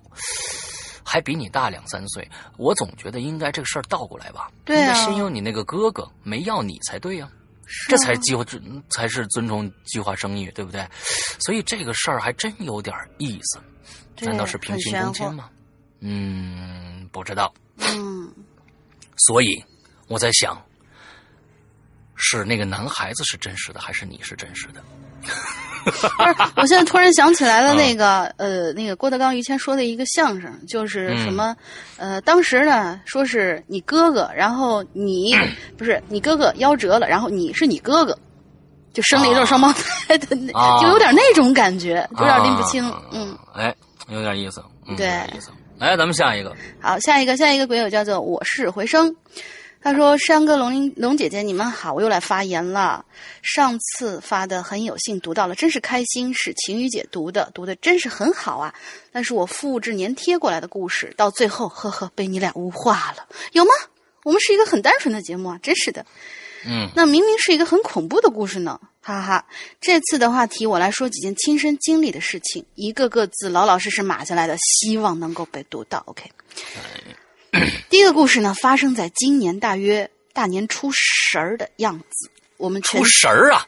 [1.03, 4.51] 还比你大两三岁，我总觉得应该这个事儿倒过来吧？
[4.65, 7.29] 对啊，先有你那个哥哥没要你才对呀。
[7.87, 8.43] 这才计划，
[8.89, 10.83] 才是尊重计划生育，对不对？
[11.39, 13.61] 所以这个事儿还真有点意思。
[14.21, 15.49] 难道是平行空间吗？
[15.99, 17.53] 嗯，不知道。
[17.77, 18.33] 嗯。
[19.17, 19.63] 所以
[20.07, 20.59] 我在想，
[22.15, 24.83] 是那个男孩子是真实的，还是你是真实的？
[26.55, 31.55] 我现在突然想起来了，那个呃，那个郭德纲于谦说的一个相声，就是什么
[31.97, 35.35] 呃，当时呢说是你哥哥，然后你
[35.77, 38.17] 不是你哥哥夭折了，然后你是你哥哥，
[38.93, 42.93] 就生了一对双胞胎的，就有点那种感觉，有点拎不清。
[43.11, 43.73] 嗯，哎，
[44.09, 44.63] 有点意思。
[44.97, 45.49] 对，意思。
[45.77, 46.53] 来，咱们下一个。
[46.81, 49.15] 好，下一个，下一个鬼友叫做我是回声。
[49.81, 53.05] 他说：“山哥、龙龙姐姐，你们好，我又来发言了。
[53.41, 56.33] 上次发的很有幸读到了，真是开心。
[56.33, 58.73] 是晴雨姐读的，读的真是很好啊。
[59.11, 63.71] 但是我复制粘贴过来的故事，到最后，呵呵，被你俩污化了，有吗？
[64.23, 66.05] 我们是一个很单纯的节目啊，真是的。
[66.67, 69.45] 嗯，那明明是一个很恐怖的故事呢，哈哈。
[69.79, 76.03] 这次的话题，我来说几件亲身经历的事情，一个个字老老实实码下来的，希望能够被读到。
[76.05, 76.29] OK。”
[77.89, 82.29] 第一个故事呢，发生在今年大约大年初十儿的样子。
[82.57, 83.65] 我们初十儿啊，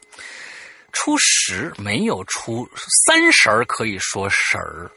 [0.92, 2.68] 初十没有初
[3.06, 4.90] 三十儿，可以说十儿。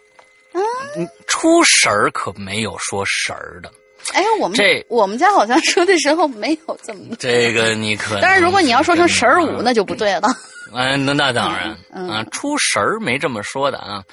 [0.54, 3.72] 嗯，初十儿可没有说十儿的。
[4.14, 7.16] 哎，我们这我们家好像说的时候没有这么。
[7.20, 8.20] 这个你可。
[8.22, 10.28] 但是如果你要说成十儿五，那就不对了。
[10.76, 14.04] 哎，那那当然啊，初十儿没这么说的啊。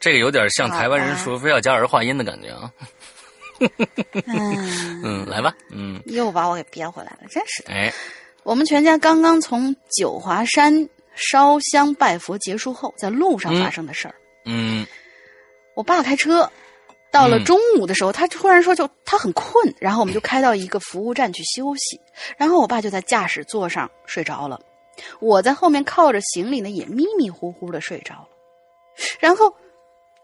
[0.00, 2.70] 这个有点像台湾人说非要加儿化音的感觉啊。
[4.26, 7.72] 嗯 嗯，来吧，嗯，又把我给憋回来了，真是的。
[7.72, 7.92] 哎，
[8.42, 14.14] 我们全家刚刚从九华山烧香拜佛结束后，在路上发生的事儿。
[14.44, 14.86] 嗯，
[15.74, 16.50] 我爸开车，
[17.10, 22.00] 到了中午的时候，他突然说就他很困，然后我们就开到一个服务站去休息，
[22.36, 24.60] 然后我爸就在驾驶座上睡着了，
[25.20, 28.28] 我在后面靠着行李呢，也迷迷糊糊的睡着了，
[29.20, 29.54] 然后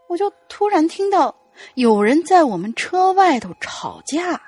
[0.09, 1.35] 我就突然听到。
[1.75, 4.41] 有人在我们车外头吵架，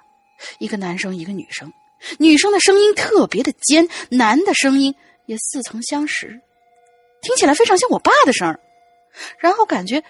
[0.59, 1.73] 一个男生，一个女生，
[2.19, 4.95] 女生的声音特别的尖，男的声音
[5.27, 6.41] 也似曾相识，
[7.23, 8.59] 听起来非常像我爸的声儿。
[9.39, 10.03] 然后感觉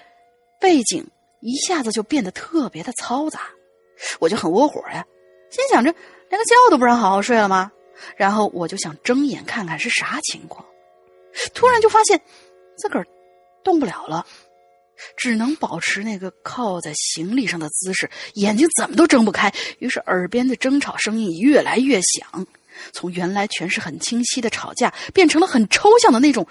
[0.60, 1.06] 背景
[1.40, 3.40] 一下子就变得特别的嘈杂，
[4.18, 5.04] 我就很窝火呀，
[5.50, 5.94] 心想着
[6.28, 7.72] 连个觉都不让好好睡了吗？
[8.16, 10.64] 然后我就想睁眼看看是啥情况，
[11.54, 12.18] 突然就发现
[12.76, 13.06] 自个儿
[13.62, 14.26] 动不了了。
[15.16, 19.52] 只能保持那个靠在行李上的姿势，眼睛怎么都睁不开。
[19.78, 22.46] 于是耳边的争吵声音越来越响，
[22.92, 26.46] 从原来全是很清晰的吵架，变成了很抽象的那种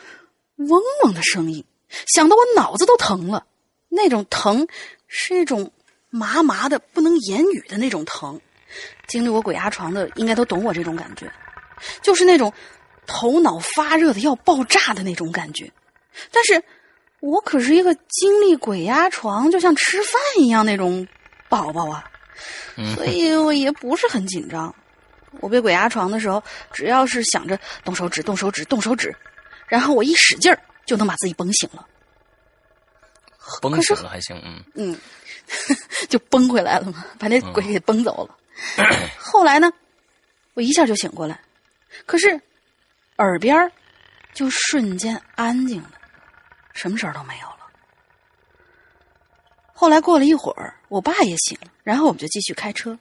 [0.56, 1.64] 嗡嗡的声音，
[2.08, 3.46] 响得我脑子都疼了。
[3.88, 4.68] 那种疼
[5.08, 5.72] 是一种
[6.10, 8.40] 麻麻的、不能言语的那种疼。
[9.08, 11.32] 经历过鬼压床的应该都懂我这种感觉，
[12.02, 12.54] 就是那种
[13.06, 15.72] 头脑发热的要爆炸的那种感觉。
[16.32, 16.64] 但是。
[17.20, 21.08] 我可是一个经历鬼压床就像吃饭一样那种
[21.50, 22.10] 宝宝啊，
[22.96, 24.74] 所以我也不是很紧张。
[25.42, 26.42] 我被鬼压床的时候，
[26.74, 29.16] 只要是想着动手指、动手指、动手指，
[29.68, 31.86] 然后我一使劲儿就能把自己崩醒了。
[33.62, 34.98] 崩醒了还行，嗯嗯，
[36.08, 38.38] 就崩回来了嘛，把那鬼给崩走了。
[39.20, 39.72] 后来呢，
[40.54, 41.40] 我一下就醒过来，
[42.06, 42.40] 可是
[43.18, 43.72] 耳边
[44.34, 45.92] 就瞬间安静了，
[46.80, 47.58] 什么事儿都没有了。
[49.74, 52.98] 后来过了一会儿，我爸也醒了，然后我们就继续开车。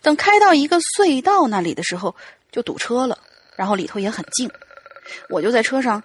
[0.00, 2.14] 等开到一个隧道那里的时候，
[2.52, 3.18] 就堵车了，
[3.56, 4.48] 然后里头也很静，
[5.28, 6.00] 我就在车上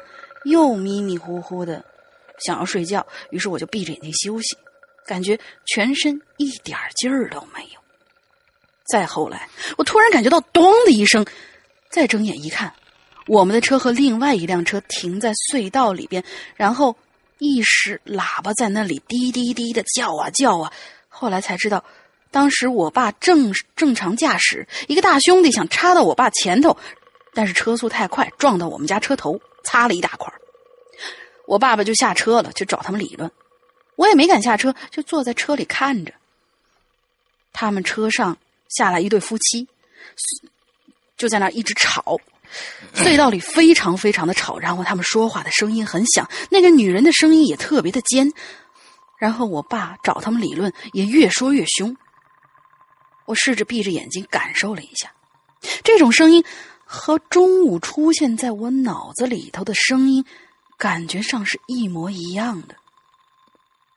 [0.45, 1.83] 又迷迷糊糊的
[2.39, 4.57] 想要睡觉，于是我就闭着眼睛休息，
[5.05, 7.79] 感觉全身一点劲儿都没有。
[8.87, 11.25] 再后来，我突然感觉到“咚”的一声，
[11.89, 12.73] 再睁眼一看，
[13.27, 16.23] 我们的车和另外一辆车停在隧道里边，
[16.55, 16.95] 然后
[17.39, 20.71] 一时喇叭在那里滴滴滴的叫啊叫啊，
[21.09, 21.83] 后来才知道。
[22.31, 26.75] 当时我爸正正常驾驶，一个大兄弟想插到我爸前头，
[27.33, 30.31] 但是车速太快，撞到我们家车头，擦了一大块。
[31.47, 33.31] 我爸爸就下车了，去找他们理论。
[33.95, 36.13] 我也没敢下车，就坐在车里看着。
[37.53, 39.65] 他们车上下来一对夫妻，
[41.15, 42.19] 就在那一直吵，
[42.93, 48.31] 隧道里非常非常的吵，然后他们说话的声音很响，那个女人的声音也特别的尖。
[49.17, 51.95] 然后我爸找他们理论，也越说越凶。
[53.25, 55.12] 我试着闭着眼睛感受了一下，
[55.84, 56.43] 这种声音
[56.84, 60.23] 和中午出现在我脑子里头的声音，
[60.77, 62.75] 感觉上是一模一样的。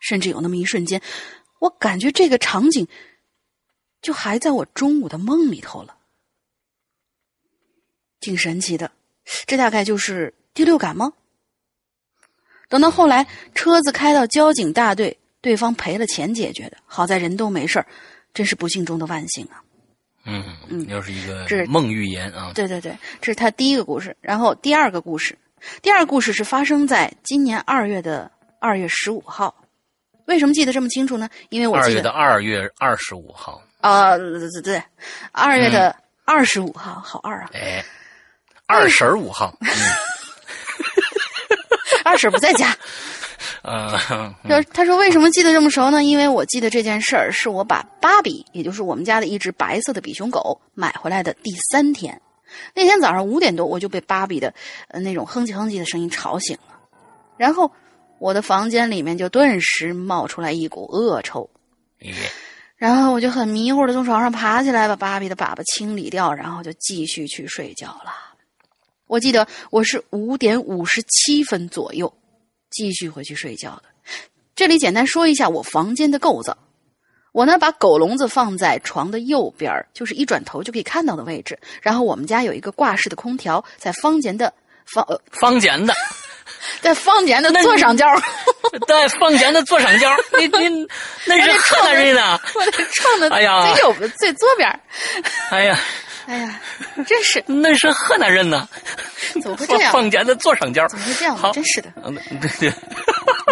[0.00, 1.02] 甚至有那么一瞬间，
[1.58, 2.87] 我感觉这个场景
[4.00, 5.97] 就还在我中午的梦里头了，
[8.20, 8.90] 挺神奇的。
[9.46, 11.12] 这大概就是第六感吗？
[12.68, 17.87] 等到后来车子开到交警大队，对方赔了钱解决的，好在人都没事儿。
[18.35, 19.61] 真是不幸中的万幸啊！
[20.24, 22.52] 嗯嗯，又是一个梦预言啊！
[22.54, 24.14] 对对对，这是他第一个故事。
[24.20, 25.37] 然后第二个故事，
[25.81, 29.52] 第二个故事是发生在今年二月的二月十五号。
[30.26, 31.28] 为什么记得这么清楚呢？
[31.48, 34.83] 因为我二月的二月二十五号啊，对对对，
[35.33, 37.50] 二月的二十五号，好二啊！
[37.54, 37.83] 哎，
[38.68, 39.57] 二婶五号，
[42.04, 42.76] 二婶不在家。
[43.62, 43.98] 呃，
[44.46, 46.04] 他他说为什么记得这么熟呢？
[46.04, 52.20] 因为我记得这件事儿是我把芭比，也就是我们家的一只白色的比熊狗买回来的第三天。
[52.74, 54.52] 那天早上五点多，我就被芭比的
[54.88, 56.78] 呃那种哼唧哼唧的声音吵醒了，
[57.38, 57.72] 然后
[58.18, 61.48] 我的房间里面就顿时冒出来一股恶臭。
[62.76, 68.27] 然后我就很迷糊的从床上爬起来，把芭比的粑粑清理掉，然后就继续去睡觉了。
[69.08, 72.12] 我记得我是五点五十七分左右。
[72.70, 73.84] 继续回去睡觉的。
[74.54, 76.56] 这里简单说一下我房间的构造。
[77.32, 81.59] 我呢把狗笼子放在床的右边，就是一转头就可以看到的位置。
[81.80, 84.52] 然后我们家有一个挂式的空调，在房间的
[84.84, 85.94] 房呃房间的，
[86.82, 88.06] 在房间的左上角，
[88.86, 90.14] 在房间的左上角。
[90.38, 90.86] 你你
[91.26, 92.38] 那是河南人呢？
[92.54, 94.80] 我的床的哎呀最右最左边。
[95.50, 95.78] 哎呀。
[96.29, 96.61] 哎呀，
[97.07, 98.68] 真是 那是河南人呢，
[99.41, 99.91] 怎么会 这样？
[99.93, 101.35] 放假的左上角，怎么会这样？
[101.35, 101.91] 好，真是的。
[102.05, 102.70] 嗯，对对，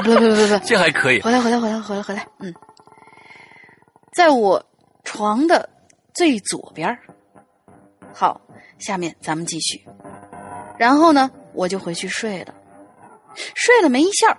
[0.05, 1.21] 不不不不不，这还可以。
[1.23, 2.55] 回来回来回来回来回来，嗯，
[4.13, 4.63] 在我
[5.05, 5.67] 床的
[6.13, 6.97] 最左边。
[8.13, 8.39] 好，
[8.79, 9.83] 下面咱们继续。
[10.79, 12.55] 然后呢，我就回去睡了。
[13.55, 14.39] 睡了没一下，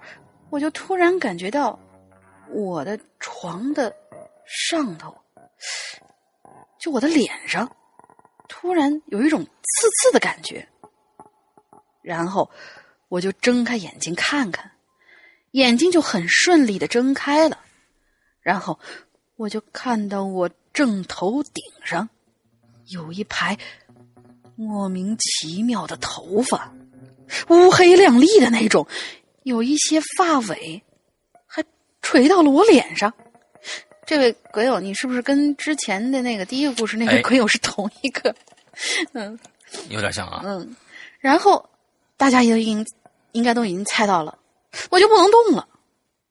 [0.52, 1.78] 我就突然感觉到
[2.52, 3.92] 我的床的
[4.46, 5.16] 上头，
[6.80, 7.68] 就我的脸上。
[8.48, 10.68] 突然有一种刺刺的感觉，
[12.02, 12.50] 然后
[13.10, 14.72] 我就睁开眼睛看看，
[15.52, 17.60] 眼睛就很顺利的睁开了，
[18.42, 18.80] 然后
[19.36, 22.08] 我就看到我正头顶上
[22.88, 23.58] 有一排
[24.56, 26.74] 莫名其妙的头发，
[27.50, 28.88] 乌黑亮丽的那种，
[29.44, 30.82] 有一些发尾
[31.46, 31.64] 还
[32.02, 33.14] 垂到了我脸上。
[34.08, 38.34] 这位鬼友，你是不是跟之前的那个第一个故事那位鬼友是同一个？
[39.12, 39.38] 嗯，
[39.90, 40.42] 有点像啊。
[40.46, 40.74] 嗯，
[41.20, 41.70] 然后
[42.16, 42.88] 大家也已经
[43.34, 44.40] 应该都已经猜到了，
[44.90, 45.68] 我就不能动了，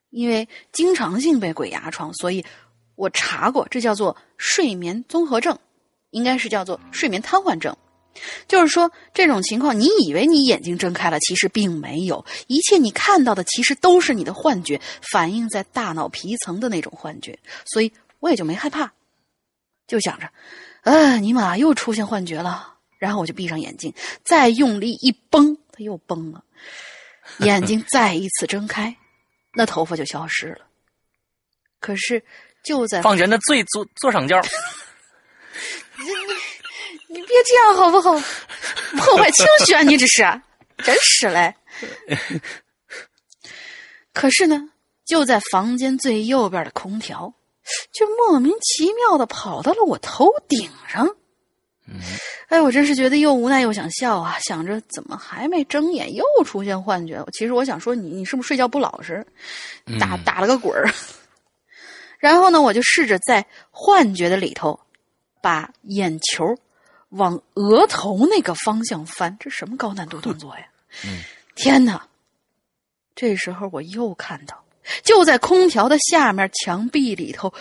[0.08, 2.42] 因为经常性被鬼压床，所以
[2.94, 5.58] 我查过，这叫做睡眠综合症，
[6.12, 7.76] 应该是叫做睡眠瘫痪症。
[8.48, 14.80] 就是说，这种情况，你以为你眼睛睁开了，其实并没有，一切你看到的其实都是你的幻觉，
[15.12, 18.92] 反映在大脑皮层的那种幻觉，所以我也就没害怕，
[19.86, 20.30] 就想着，
[20.82, 23.92] 啊，尼玛又出现幻觉了，然后我就闭上眼睛，
[24.24, 26.42] 再用力一绷，它又崩了，
[27.38, 28.96] 眼睛再一次睁开，
[29.54, 30.66] 那头发就消失了，
[31.80, 32.22] 可是
[32.64, 34.40] 就在放学的最左左上角。
[35.98, 36.04] 你
[37.22, 38.12] 别这样好不好？
[38.98, 39.82] 破坏情绪 啊！
[39.82, 40.22] 你这是，
[40.78, 41.54] 真是嘞。
[44.12, 44.70] 可是呢，
[45.04, 47.32] 就在房间最右边的空调，
[47.92, 51.06] 却莫名其妙的跑到了我头顶上。
[51.88, 52.00] 嗯，
[52.48, 54.36] 哎，我真是觉得又无奈又想笑啊！
[54.40, 57.24] 想着怎么还没睁眼又出现幻觉？
[57.32, 59.24] 其实我想说你，你是不是睡觉不老实？
[60.00, 60.90] 打打了个滚儿。
[62.18, 64.80] 然后呢，我就试着在幻觉的里头，
[65.40, 66.56] 把眼球
[67.10, 69.36] 往额头那个方向翻。
[69.40, 70.66] 这什么高难度动作呀？
[71.04, 71.22] 嗯，
[71.54, 72.06] 天哪！
[73.14, 74.64] 这时候我又看到，
[75.02, 77.52] 就在空调的下面墙壁里头，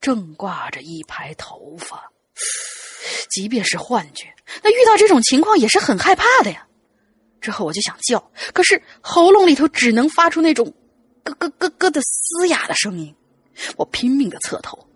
[0.00, 2.10] 正挂着一排头发。
[3.30, 6.66] 即便是幻觉，那遇到这种情况也是很害怕的呀。
[7.40, 10.72] 之后我就想叫，可是喉咙里头只能发出那种
[11.22, 13.14] 咯咯咯咯的嘶哑的声音。
[13.76, 14.88] 我拼命的侧头，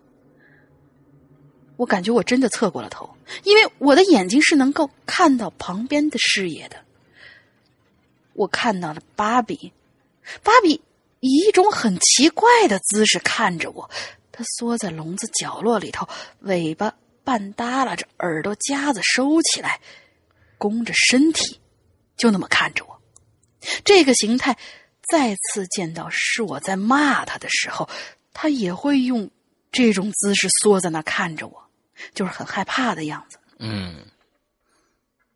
[1.79, 3.09] 我感觉我真的侧过了头，
[3.45, 6.75] 因为我的眼睛是能够看到旁边的视野的。
[8.33, 9.71] 我看到了芭比，
[10.43, 10.81] 芭比
[11.21, 13.89] 以一种很奇怪的姿势看着我，
[14.29, 16.05] 它缩在笼子角落里头，
[16.41, 16.93] 尾巴。
[17.21, 19.79] 半耷拉着，耳朵夹子收起来，
[20.57, 21.59] 弓着身体，
[22.17, 22.99] 就那么看着我。
[23.85, 24.57] 这个形态
[25.07, 27.87] 再次见到是我在骂他的时候，
[28.33, 29.29] 他也会用
[29.71, 31.68] 这种姿势缩在那看着我，
[32.13, 33.37] 就是很害怕的样子。
[33.59, 34.05] 嗯。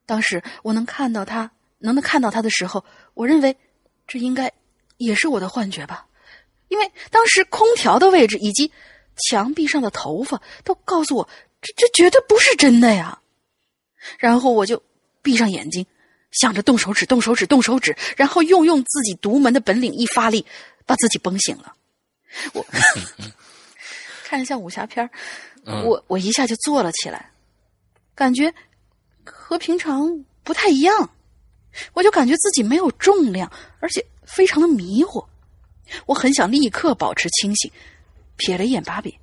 [0.05, 2.83] 当时我能看到他，能能看到他的时候，
[3.13, 3.55] 我认为
[4.07, 4.51] 这应该
[4.97, 6.05] 也是我的幻觉吧，
[6.67, 8.71] 因为当时空调的位置以及
[9.29, 11.29] 墙壁上的头发都告诉我。
[11.65, 13.21] 这这绝对不是真的呀！
[14.19, 14.83] 然后我就
[15.21, 15.85] 闭上眼睛，
[16.31, 20.45] 想着动手指、动手指、动手指，然后又用自己独门的本领一发力，
[20.85, 21.73] 把自己崩醒了。
[22.51, 22.65] 我
[24.33, 25.07] 看着像武侠片
[25.85, 27.29] 我我一下就坐了起来，
[28.15, 28.51] 感觉
[29.23, 31.07] 和平常不太一样。
[31.93, 35.23] 我就感觉自己没有重量，而且非常的迷糊。
[36.07, 37.71] 我很想立刻保持清醒，
[38.39, 39.15] 瞥了一眼芭比。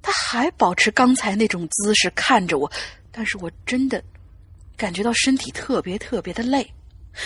[0.00, 2.72] 他还保持刚才那种姿势看着我，
[3.12, 4.02] 但是我真的
[4.78, 6.66] 感觉到身体特别特别的累，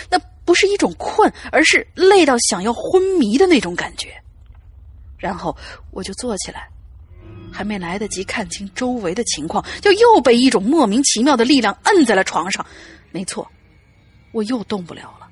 [0.09, 4.13] 那不是一种困，而是累到想要昏迷的那种感觉。
[5.17, 5.55] 然后
[5.91, 6.67] 我就坐起来，
[7.51, 12.65] 还没来得及看清周围的情况，就又被一种莫名其妙的力量摁在了床上。
[13.11, 13.47] 没错，
[14.31, 15.27] 我又动不了了。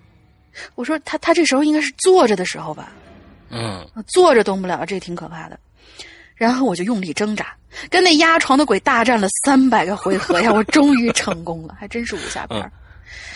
[0.76, 2.92] 我说他他这时候应该是坐着的时候吧？
[3.50, 5.60] 嗯，坐着动不了，这挺可怕的。
[6.36, 7.56] 然后我就用力挣扎，
[7.90, 10.52] 跟那压床的鬼大战了三百个回合呀！
[10.56, 12.72] 我终于成功了，还真是武侠片。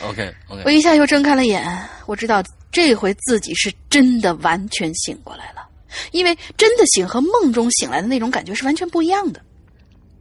[0.01, 1.65] OK OK，我一下又睁开了眼，
[2.05, 5.67] 我知道这回自己是真的完全醒过来了，
[6.11, 9.43] 因为真的醒和梦中醒来的那种感觉是完全不一样的。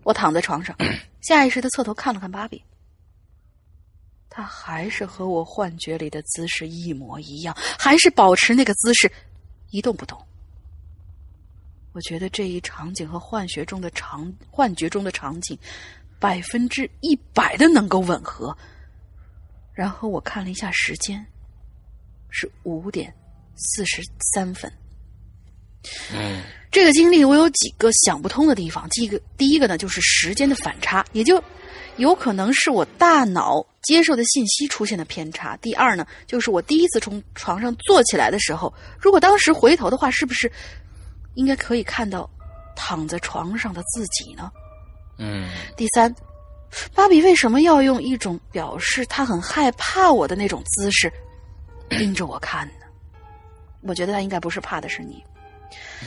[0.04, 0.76] 我躺在床上，
[1.22, 2.62] 下意识的侧头看了看芭比，
[4.28, 9.10] 她还是和我幻觉里的姿势一模一样，还是保持那个姿势，
[9.70, 10.20] 一动不动。
[11.92, 15.56] 我觉得这一场景和幻觉中的场幻觉中的场景，
[16.18, 18.56] 百分之一百的能够吻合。
[19.74, 21.24] 然后我看了一下时间，
[22.30, 23.14] 是五点
[23.56, 24.02] 四十
[24.34, 24.72] 三分。
[26.14, 28.88] 嗯，这个经历我有几个想不通的地方。
[28.90, 31.42] 第一个，第一个呢，就是时间的反差，也就
[31.96, 35.56] 有可能是我大脑接受的信息出现的偏差。
[35.58, 40.50] 第二呢，就是我第一次从床上坐起来的时候，如果当时回头的话，是不是？
[41.34, 42.28] 应该可以看到
[42.76, 44.50] 躺在床上的自己呢。
[45.18, 45.48] 嗯。
[45.76, 46.14] 第三，
[46.94, 51.10] 芭比为什么要用一种表示他很害怕我的那种姿势
[51.88, 52.86] 盯着我看呢？
[53.80, 55.24] 我觉得他应该不是怕的是你。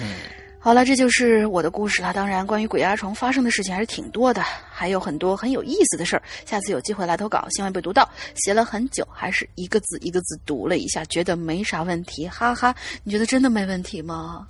[0.01, 0.15] 嗯。
[0.57, 2.11] 好了，这就是我的故事了。
[2.11, 6.23] 当然，关于鬼压床发生的事情还是挺多的，还有很多很有意思的事儿。
[6.43, 8.09] 下次有机会来投稿，希望被读到。
[8.33, 12.73] 写了很久，还是一个字一个字读了一下，觉得没啥问题，哈哈。
[13.03, 14.47] 你觉得真的没问题吗？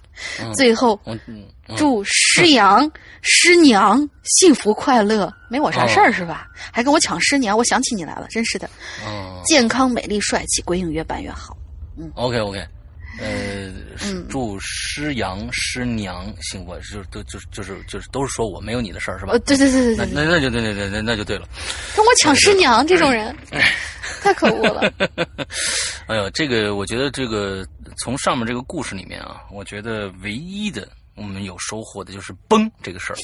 [0.55, 0.97] 最后，
[1.76, 2.89] 祝师阳
[3.22, 6.47] 师娘幸福快乐，没我啥事儿是吧？
[6.72, 8.70] 还跟我抢师娘，我想起你来了，真是的。
[9.45, 11.57] 健康美丽帅气，鬼影越办越好。
[11.97, 12.66] 嗯，OK OK。
[13.20, 13.72] 呃，
[14.30, 19.32] 祝师阳师娘幸福，就都就是就是就是都是说我没有你的事儿是吧？
[19.45, 21.47] 对对对对对，那那那就对对对那那就对了。
[21.95, 23.36] 跟我抢师娘这种人，
[24.22, 24.91] 太可恶了。
[26.07, 27.66] 哎呦，这个我觉得这个
[27.97, 33.18] 从上面这个故事里面啊，我觉得唯一的我们有收获的就是崩这个事儿。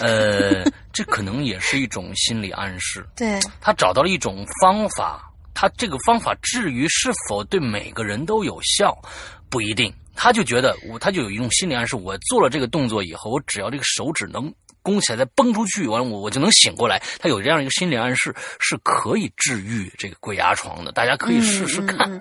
[0.00, 3.06] 呃，这可能也是一种心理暗示。
[3.14, 5.22] 对，他找到了一种方法。
[5.58, 8.94] 他这个方法至于是否对每个人都有效，
[9.48, 17.02] 不一定，他就觉得我，他就有一种心理暗示，我做了这个动作以后，我只要这个手指能弓起来再绷出去，完了我我就能醒过来。
[17.18, 22.20] 他有这样一个心理暗示，是可以治愈这个鬼压床的，大家可以试试看。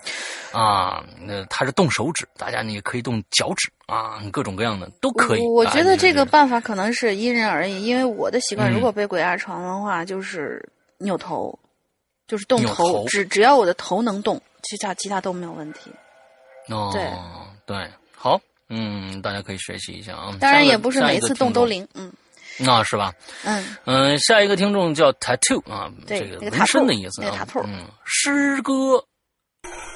[0.52, 5.42] 啊，那他是动手指，大家你也可以动脚趾啊，各种各样的都可以。
[5.48, 10.64] 我觉得这个办法可能是因人而异，因为我的习惯，如果被鬼压床的话，就是
[10.98, 11.58] 扭头，
[12.28, 15.92] 就是动头，只只要我的头能动，其他其他都没有问题。
[16.70, 17.02] 哦，对
[17.66, 18.40] 对，好，
[18.70, 20.36] 嗯，大家可以学习一下啊。
[20.40, 22.12] 当然也不是每次动都灵，嗯，
[22.58, 23.14] 那是吧？
[23.44, 27.48] 嗯嗯，下一个听众叫 tattoo 啊，这个纹身的意思啊。
[27.66, 29.04] 嗯，诗歌，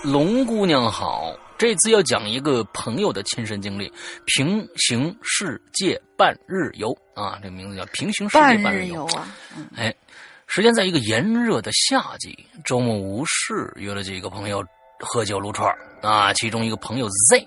[0.04, 3.92] 龙姑娘好，这次要讲一个朋友的亲身经历，
[4.26, 9.28] 平行世界半日游啊，这个名字叫平行世界半日游啊。
[9.76, 9.94] 哎，
[10.48, 14.64] 时间在一个炎热的夏季，周末无事，约了几个朋友。
[15.00, 17.46] 喝酒撸串啊，其中一个朋友 Z，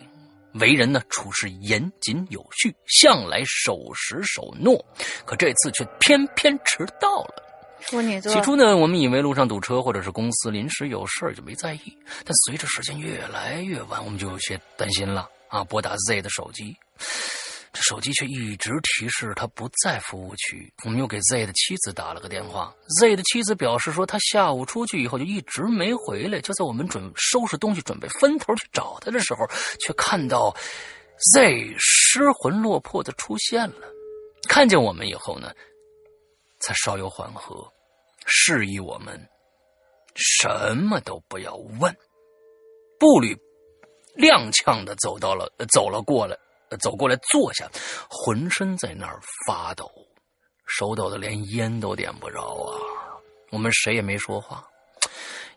[0.55, 4.85] 为人呢处事严谨有序，向来守时守诺，
[5.25, 7.43] 可这次却偏偏迟到了。
[7.81, 8.33] 处女座。
[8.33, 15.65] 起初呢，我们以为路上堵车或者是公司临时有事儿就没在意，但随着时间越来越晚，我们就有些担心了啊！
[15.65, 16.77] 拨打 Z 的手机。
[17.73, 20.71] 这手机却一直提示他不在服务区。
[20.85, 26.41] 我们又给 Z 的妻子打了个电话，Z 的妻子表示说，他下午出去以后就一直没回来。
[26.41, 29.47] 就在我们准收拾东西准备分头去找他的时候，
[29.81, 30.55] 却看到
[31.33, 33.89] Z 失魂落魄的出现了。
[34.49, 35.51] 看见我们以后呢，
[36.61, 37.73] 才稍有缓和，
[38.27, 39.19] 示意我们
[40.15, 41.97] 什么都不要问，
[42.99, 43.35] 步履
[44.17, 46.37] 踉跄的走到了，走了过来。
[46.79, 47.69] 走过来坐下，
[48.09, 49.91] 浑身在那儿发抖，
[50.67, 52.81] 手抖的连烟都点不着啊！
[53.51, 54.65] 我们谁也没说话。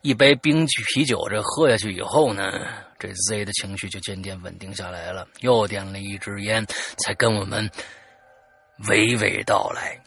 [0.01, 2.67] 一杯冰啤酒这喝下去以后呢，
[2.99, 6.63] 这 Z 的情绪就渐渐稳定下来了，又点了一支烟，
[6.99, 7.67] 才跟我们
[8.83, 9.99] 娓娓道来。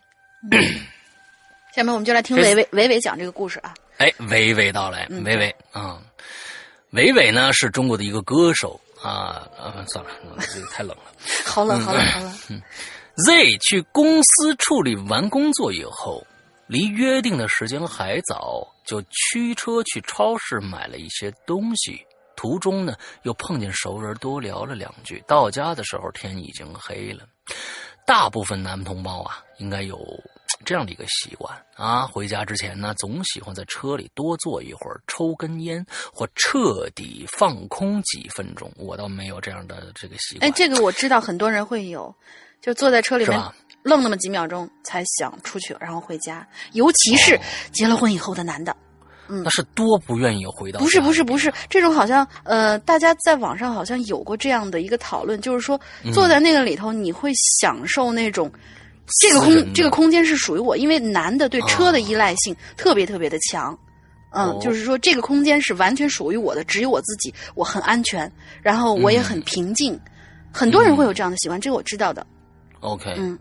[1.75, 3.75] 下面我们就来听伟伟伟伟讲这个故事啊！
[3.97, 6.01] 哎，娓娓道来，娓娓啊，
[6.93, 8.81] 娓娓呢是中国的一个歌手。
[9.03, 10.11] 啊啊，算了，
[10.53, 11.05] 这个太冷了。
[11.47, 12.35] 好冷，好冷，好 冷。
[12.49, 12.63] 嗯
[13.25, 16.27] ，Z 去公司处理完工作以后，
[16.67, 22.05] 离约定的时间还早，就驱车去超市买了一些东西。
[22.37, 25.21] 途中呢，又碰见熟人，多聊了两句。
[25.27, 27.25] 到家的时候，天已经黑了。
[28.07, 29.99] 大部分男同胞啊，应该有。
[30.65, 38.71] 这样的一个习惯啊，回家之前呢，总喜欢在车里多坐一会儿，抽根烟或彻底放空几分钟。
[38.77, 40.49] 我倒没有这样的这个习惯。
[40.49, 42.15] 哎，这个我知道，很多人会有，
[42.61, 43.41] 就坐在车里面
[43.83, 46.47] 愣那么几秒钟，才想出去，然后回家。
[46.73, 47.39] 尤其是
[47.73, 48.77] 结了婚以后的男的，
[49.29, 50.81] 嗯，那是多不愿意回到。
[50.81, 55.81] 不是不是不是，这种好像呃，大家在网上好像有过这样的一个讨论，就是说
[56.13, 58.53] 坐在那个里头，你会享受那种。
[59.21, 63.79] 这个空这个空间是属于我，因为男的对车的依赖性特别特别的强，
[64.31, 68.31] 嗯，就是说这个空间是完全属于我的，只有我自己，我很安全，
[68.63, 69.99] 然后我也很平静。
[70.53, 72.27] 很多人会有这样的习惯，这个我知道的。
[72.81, 73.37] OK，嗯，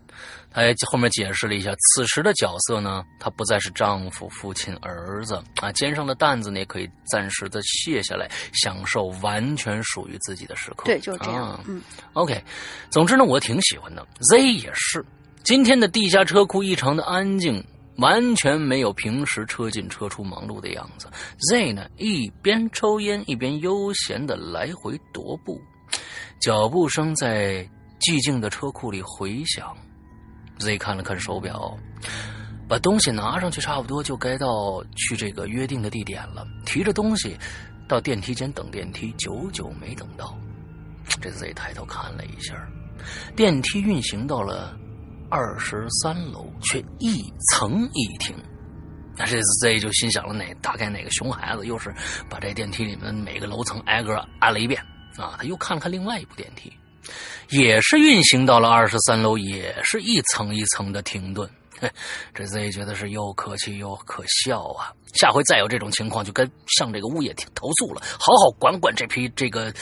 [0.50, 10.86] 他也后面解释了一下，此时的角色呢，他不再是丈夫、父亲、儿子啊，肩上的担子呢，也可以暂时的卸下来，享受完全属于自己的时刻。
[10.86, 11.62] 对，就是这样。
[11.68, 11.80] 嗯
[12.14, 12.42] ，OK，
[12.90, 15.04] 总之呢，我挺喜欢的，Z 也是。
[15.48, 17.64] 今天的地下车库异常的安静，
[17.96, 21.08] 完全没有平时车进车出忙碌的样子。
[21.48, 25.58] Z 呢，一边抽烟一边悠闲的来回踱步，
[26.38, 27.66] 脚步声在
[27.98, 29.74] 寂静的车库里回响。
[30.58, 31.74] Z 看了看手表，
[32.68, 36.46] 把东西拿上去，差不多就该到去这个约定的地点了。
[36.66, 37.34] 提着东西
[37.88, 40.38] 到电梯间等电梯，久久没等到。
[41.22, 42.54] 这 Z 抬头看了一下，
[43.34, 44.78] 电梯运行到了。
[45.30, 48.34] 二十三楼却一层一停，
[49.16, 51.94] 那这 Z 就心想了：哪大概哪个熊孩子又是
[52.30, 54.80] 把这电梯里面每个楼层挨个按了一遍
[55.18, 55.36] 啊？
[55.36, 56.72] 他又看了看另外一部电梯，
[57.50, 61.48] 也是运行到了二十三楼，也是一层一层的停顿。
[62.34, 64.90] 这 Z 觉得是又可气又可笑啊！
[65.12, 66.48] 下回再有这种情况，就该
[66.78, 69.72] 向这个物业投诉了，好好管管这批这个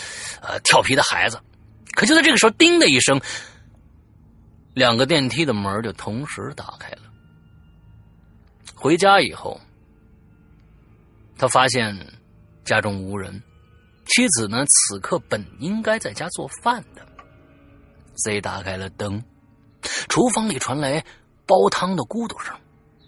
[0.42, 1.40] 呃调皮的孩子。
[1.94, 3.20] 可就在这个时候，叮的一声。
[4.76, 6.98] 两个电梯的门就同时打开了。
[8.74, 9.58] 回家以后，
[11.38, 11.96] 他发现
[12.62, 13.42] 家中无人，
[14.04, 17.08] 妻子呢此刻本应该在家做饭的。
[18.16, 19.24] Z 打开了灯，
[20.10, 21.02] 厨房里传来
[21.46, 22.54] 煲汤的咕嘟声，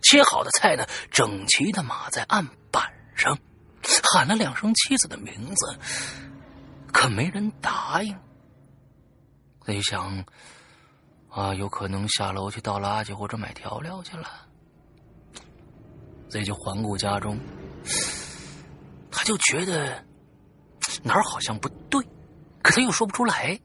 [0.00, 3.38] 切好的菜呢整齐的码在案板上，
[4.10, 5.78] 喊了两声妻子的名字，
[6.94, 8.16] 可没人答应。
[9.66, 10.24] Z 想，
[11.38, 14.26] 啊，有可能下楼去倒垃圾或者买调料去了。
[16.28, 17.38] Z 就环顾家中，
[19.08, 20.04] 他就觉得
[21.04, 22.04] 哪儿好像不对，
[22.60, 23.56] 可他又说不出来。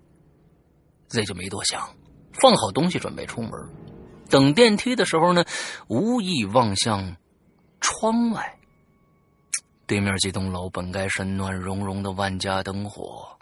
[1.07, 1.89] Z 就没多想，
[2.33, 3.51] 放好东西准备出门。
[4.29, 5.43] 等电梯的时候呢，
[5.87, 7.17] 无意望向
[7.81, 8.55] 窗外。
[9.85, 13.37] 对面几栋楼本该是暖融融的万家灯火，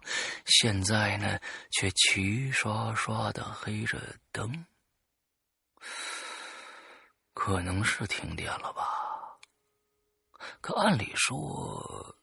[0.45, 1.39] 现在呢
[1.71, 3.99] 却齐刷刷的黑着
[4.31, 4.65] 灯。
[7.33, 8.83] 可能是停电了吧？
[10.59, 12.15] 可按理说，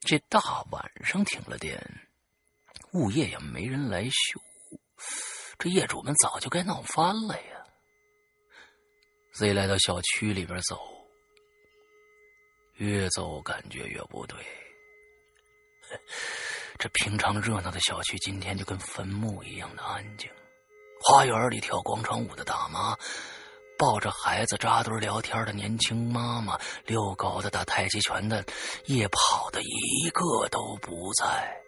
[0.00, 0.40] 这大
[0.70, 2.08] 晚上停了电，
[2.92, 4.40] 物业也没人来修，
[5.58, 7.64] 这业主们早就该闹翻了呀。
[9.34, 10.97] Z 来到小区里边走。
[12.78, 14.38] 越走感觉越不对，
[16.78, 20.30] 这平常热闹的小区今天就跟坟墓一样的安静。
[21.00, 22.96] 花园里跳广场舞的大妈，
[23.76, 26.56] 抱着孩子扎堆聊天的年轻妈妈，
[26.86, 28.44] 遛狗的、打太极拳的、
[28.86, 31.60] 夜跑的，一个都不在。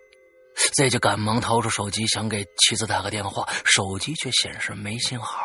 [0.74, 5.40] Z 就赶忙掏出手机想给妻子打个电话，手机却显示没信号。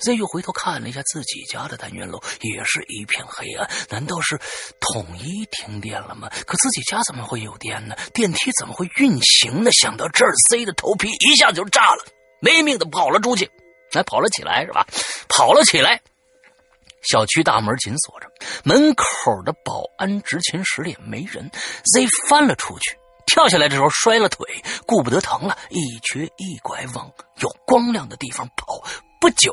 [0.00, 3.68] Z 又回头看了一下自己家的单元楼，也是一片黑暗。
[3.88, 4.38] 难道是
[4.80, 6.28] 统一停电了吗？
[6.46, 7.96] 可自己家怎么会有电呢？
[8.12, 9.70] 电梯怎么会运行呢？
[9.72, 12.04] 想到这儿，Z 的头皮一下就炸了，
[12.40, 13.50] 没命的跑了出去，
[13.92, 14.86] 还跑了起来，是吧？
[15.28, 16.00] 跑了起来。
[17.02, 18.26] 小区大门紧锁着，
[18.64, 19.04] 门口
[19.44, 21.48] 的保安执勤室里也没人。
[21.84, 24.44] Z 翻了出去，跳下来的时候摔了腿，
[24.86, 27.08] 顾不得疼了，一瘸一拐往
[27.40, 28.82] 有光亮的地方跑。
[29.26, 29.50] 不久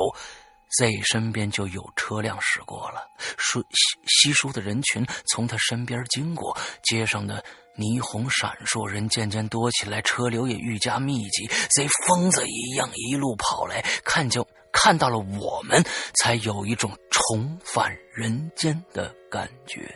[0.78, 3.02] ，Z 身边就有车辆驶过了，
[3.40, 7.44] 疏稀稀疏的人群从他身边经过，街上的
[7.76, 11.48] 霓虹闪烁，人渐渐多起来，车流也愈加密集。
[11.72, 15.84] Z 疯子一样一路跑来，看见看到了我们，
[16.22, 19.92] 才有一种重返人间的感觉。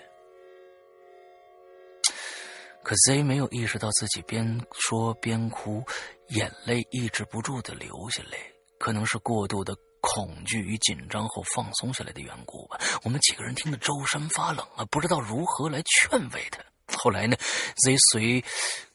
[2.82, 5.84] 可 Z 没有意识到自己边说边哭，
[6.30, 8.57] 眼泪抑制不住的流下来。
[8.80, 12.80] 可能是过度的恐惧与紧张后放松下来的缘故吧。
[13.04, 16.64] 我们几个人听得周身发冷啊，不知道如何来劝慰他。
[16.98, 17.36] 后来呢
[17.84, 18.44] ，Z 随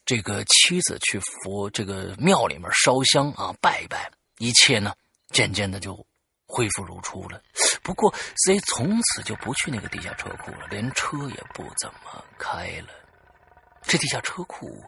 [0.05, 4.95] 这个妻子去佛这个庙里面烧香啊，拜一拜，一切呢
[5.31, 5.95] 渐渐的就
[6.47, 7.43] 恢复如初了。
[7.83, 8.15] 不过
[8.47, 12.89] Z 从此就不去那个地下车库了，连车也不怎么开了。
[13.83, 14.83] 这地下车库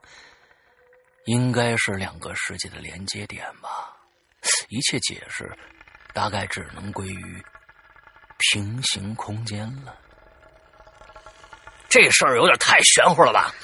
[1.26, 3.93] 应该是两个世界的连接点吧。
[4.68, 5.50] 一切解释，
[6.12, 7.42] 大概只能归于
[8.38, 9.94] 平行空间了。
[11.88, 13.54] 这事儿有点太玄乎了吧？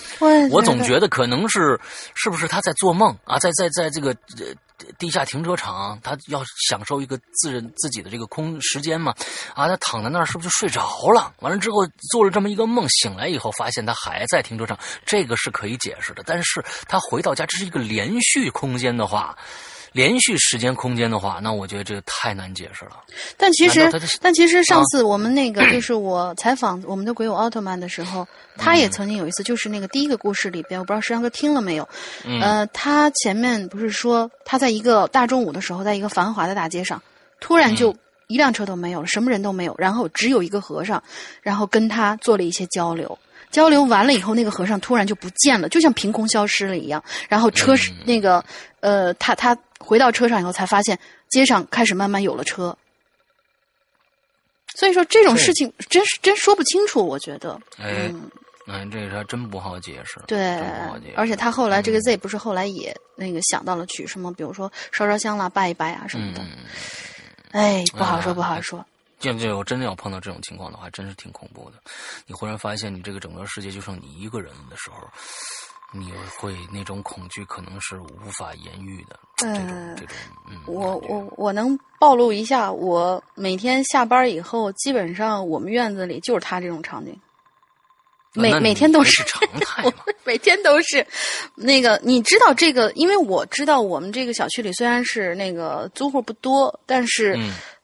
[0.53, 1.81] 我总觉得可能是，
[2.15, 3.41] 是不是他在做梦啊？
[3.41, 4.15] 在在在这个
[4.99, 9.13] 地下停车场，他要享受一个自人自己的这个空时间嘛？
[9.53, 11.35] 啊，他躺在那儿是不是就睡着了？
[11.41, 11.79] 完了之后
[12.13, 16.23] 做了这么一个梦，醒来以后发现他还在停车场，这个是可以解释的。
[16.25, 19.37] 但是他回到家，这是一个连续空间的话。
[19.93, 22.93] 连续时间空间的话，那我觉得这个太难解释了。
[23.37, 28.27] 但其实，但其实上次我们那个就是我采访我们的鬼友奥特曼的时候，
[28.57, 31.89] 他也曾经有一次，就是那个第一个故事里边，我不知道石阳哥听了没有？
[32.41, 37.03] 呃，他前面不是说他在一个大中午的时候，在一个繁华的大街上，
[37.41, 37.95] 突然就
[38.29, 41.03] 一辆车都没有了，什么人都没有，然后只有一个和尚，
[41.43, 43.19] 然后跟他做了一些交流。
[43.51, 47.03] 交流完了以后，那个和尚突然就不见了，就像凭空消失了一样。
[47.29, 48.45] 然后车是那个
[48.79, 50.97] 呃，他他回到车上以后，才发现
[51.31, 52.77] 街上开始慢慢有了车。
[54.77, 57.61] 所以说这种事情真是真说不清楚，我觉得。
[57.77, 58.09] 哎，
[58.69, 60.21] 哎，这个还真不好解释。
[60.29, 60.61] 对，
[61.17, 66.41] 而且他后来这个 Z 不是后来也那个想到了去什么，比如说烧烧香啦、拜一拜啊什么的。
[67.51, 68.87] 哎，不好说，不好说。
[69.19, 71.77] 这这，我真的要碰到这种情况的话，真是挺恐怖的。
[72.27, 74.97] 你忽然发现，你这个整个世界就剩你一个人的时候，
[75.93, 79.19] 你会那种恐惧，可能是无法言喻的。
[79.37, 80.17] 这种这种，
[80.49, 87.19] 嗯，我我我能暴露一下，我每天下班以后，基本上我们院子里就是他这种场景，
[88.35, 89.85] 每 每天都是常态
[90.25, 91.07] 每天都是
[91.55, 92.93] 那个，你知道这个？
[92.93, 97.39] 因为我知道我们这个小区里虽然是那个租户不多，但是。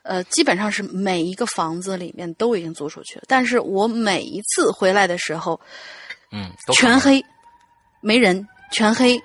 [0.09, 5.61] 呃，基本上是每一个房子里面都已经租出去了，但是我每一次回来的时候，
[6.31, 7.21] 嗯，全黑，
[8.07, 9.21] 没人，全黑，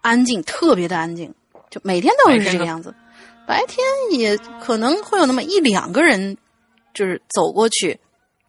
[0.00, 1.34] 安静，特别的安静，
[1.68, 2.94] 就每天都是这个样子。
[3.44, 6.36] 白天也可能会有那么一两个人，
[6.94, 7.98] 就是走过去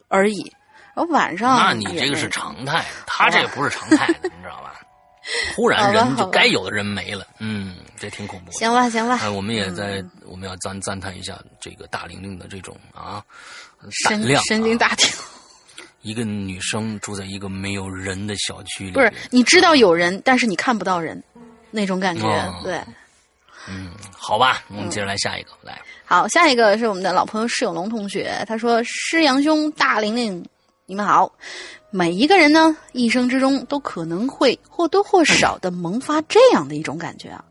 [0.08, 0.54] 而已。
[0.94, 4.76] 然后晚上，那你这个是常态，他这个不是常态，你知道吧？
[5.56, 8.52] 突然人就该有的人没了，嗯，这挺恐怖。
[8.52, 9.18] 行吧，行吧。
[9.24, 13.26] 哎，我们也在，我们要赞赞叹一下这个大玲玲的这种啊
[14.04, 15.10] 胆神量，神经大条。
[16.06, 21.22] 一个女生住在一个没有人的小区里，不是你知道有人，但是你看不到人，
[21.72, 22.24] 那种感觉，
[22.64, 22.80] 对。
[23.68, 25.82] 嗯，好吧，我们接着来下一个，来。
[26.06, 30.46] 好，下一个是我们的老朋友释永龙同学，他说：“师阳兄、大玲玲，
[30.86, 31.34] 你们好。
[31.90, 37.44] 每一个人呢，一生之中都可能会或多或少的萌发这样的一种感觉啊。”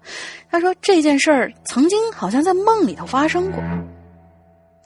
[0.49, 3.61] 他说：“这件事儿曾经好像在梦里头发生过，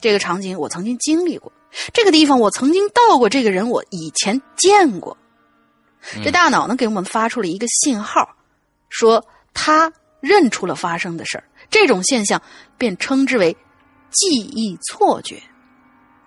[0.00, 1.52] 这个场景我曾经经历过。”
[1.92, 5.16] 这个地方我曾经到过，这个人我以前见过。
[6.24, 8.36] 这大脑呢给我们发出了一个信号，
[8.88, 11.44] 说他认出了发生的事儿。
[11.68, 12.40] 这种现象
[12.78, 13.54] 便称之为
[14.10, 15.42] 记忆错觉。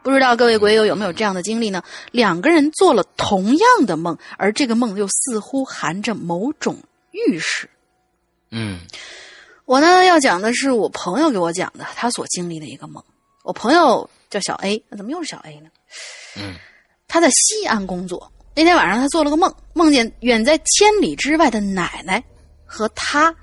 [0.03, 1.81] 不知道各位鬼友有没有这样的经历呢？
[2.11, 6.77] 两个人做了同样的梦，而这个梦又似乎含着某种
[7.11, 7.69] 预示。
[8.51, 8.79] 嗯，
[9.65, 13.03] 我呢要讲的是我朋友给我讲的他所经历的一个梦。
[13.43, 14.07] 我朋友。
[14.31, 15.69] 叫小 A，那怎么又是小 A 呢？
[16.37, 16.55] 嗯，
[17.07, 18.31] 他在西安工作。
[18.55, 22.23] 那天晚上，他做了个梦，梦见远在千里之外的奶奶
[22.65, 23.35] 和他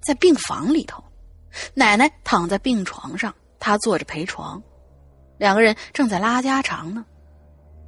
[0.00, 1.04] 在病房里头。
[1.74, 4.62] 奶奶躺在病床上，他坐着陪床，
[5.38, 7.04] 两个人正在拉家常呢。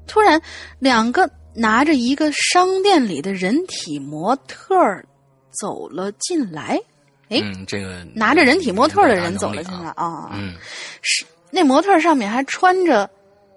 [0.07, 0.41] 突然，
[0.79, 4.75] 两个拿着一个商店里的人体模特
[5.51, 6.81] 走了进来。
[7.29, 10.31] 哎，这个拿着人体模特的人走了进来啊。
[10.33, 10.55] 嗯，
[11.03, 11.27] 是。
[11.51, 13.09] 那模特上面还穿着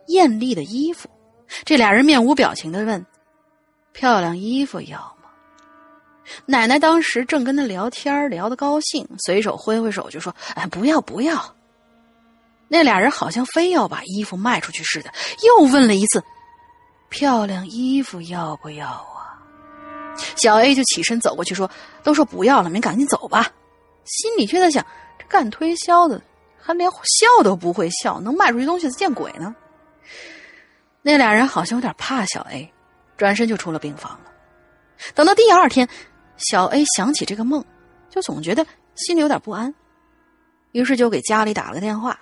[0.08, 1.10] 艳丽的衣服，
[1.66, 3.06] 这俩人面无表情的问
[3.92, 5.30] ：“漂亮衣服要吗？”
[6.46, 11.56] 奶奶当时正跟他聊天，聊得高兴，随手挥挥手就说：“哎，不要不要。”
[12.70, 15.12] 那俩人好像非要把衣服卖出去似的，
[15.44, 16.24] 又问了一次
[17.10, 19.36] ：“漂亮衣服要不要啊？”
[20.38, 21.70] 小 A 就起身走过去说
[22.04, 23.52] ：“都说不要了，您赶紧走吧。”
[24.06, 24.86] 心里却在想：
[25.20, 26.22] 这干推销的。
[26.62, 29.56] 还连笑都不会笑，能卖出去东西的见鬼呢！
[31.02, 32.72] 那俩人好像有点怕小 A，
[33.18, 34.32] 转身就出了病房了。
[35.16, 35.90] 等到第二天，
[36.38, 37.66] 小 A 想起这个梦，
[38.10, 39.74] 就总觉得心里有点不安，
[40.72, 42.20] 于是就给家里打了个电话。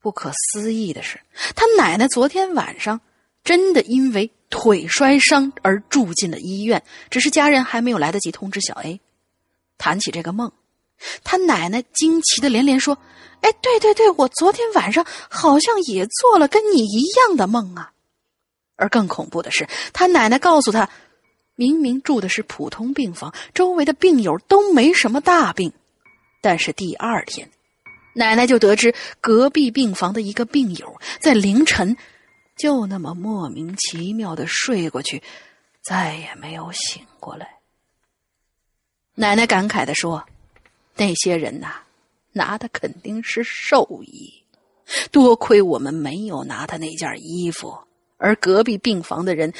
[0.00, 1.20] 不可思议的是，
[1.54, 2.98] 他奶奶昨天晚上
[3.44, 9.00] 真的因为腿摔伤而住进了医院，只是家人还没有来得及通知小 A。
[9.76, 10.50] 谈起这个梦。
[11.24, 12.98] 他奶奶惊奇的连连说
[13.40, 17.92] ：“哎，对对对，我昨天晚上好像也做了跟你一样的梦啊！”
[18.76, 20.88] 而更恐怖的是，他奶奶告诉他，
[21.54, 25.72] 明明住的是普通病房，周围的病友都没什么大病，
[26.42, 27.50] 但是第二天，
[28.14, 31.96] 奶奶就得知隔壁病房的一个病友在凌晨
[32.56, 35.22] 就那么莫名其妙的睡过去，
[35.82, 37.48] 再也没有醒过来。
[39.14, 40.24] 奶奶感慨的说。
[40.98, 41.76] 那些人呐，
[42.32, 44.42] 拿的肯定是寿衣，
[45.12, 47.78] 多亏我们没有拿他那件衣服，
[48.16, 49.54] 而隔壁病房的人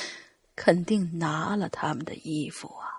[0.56, 2.98] 肯定拿了他们的衣服啊。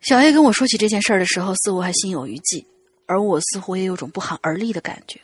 [0.00, 2.64] 小 A 跟我说起这件事儿的时候，似乎还心有余悸，
[3.06, 5.20] 而我似乎也有种不寒而栗的感觉。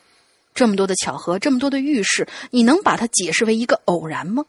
[0.53, 4.45] 这么多的巧合，这么多的预示，你能把它解释为一个偶然吗？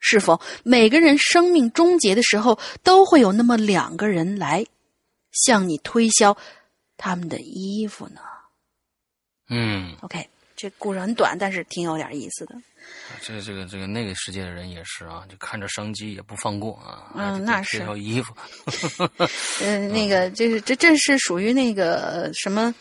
[0.00, 4.66] 是否每个人生命终结的时候，都会有那么两个人来？
[5.44, 6.36] 向你推销
[6.96, 8.20] 他们的衣服呢？
[9.48, 12.54] 嗯，OK，这故事很短，但是挺有点意思的。
[13.22, 17.12] 这个、这个、这个，那个世界的人也是啊，就看着商机也不放过啊。
[17.14, 17.78] 嗯，那是。
[17.78, 18.34] 推销衣服。
[19.62, 22.74] 嗯，那个，就是这这是属于那个什么？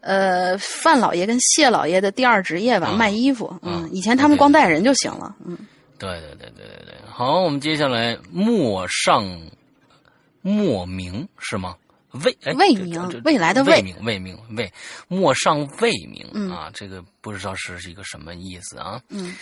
[0.00, 3.58] 呃，范老爷跟谢老爷的第二职业吧，卖衣服。
[3.62, 5.34] 嗯，以前他们光带人就行了。
[5.44, 5.58] 嗯，
[5.98, 6.94] 对对对对对对。
[7.06, 9.50] 好，我们接下来莫上。
[10.40, 11.76] 莫名是吗？
[12.12, 14.72] 未未明，未来的未明，未明未
[15.08, 16.70] 陌上未明啊！
[16.72, 19.00] 这个不知道是一个什么意思啊？
[19.08, 19.36] 嗯，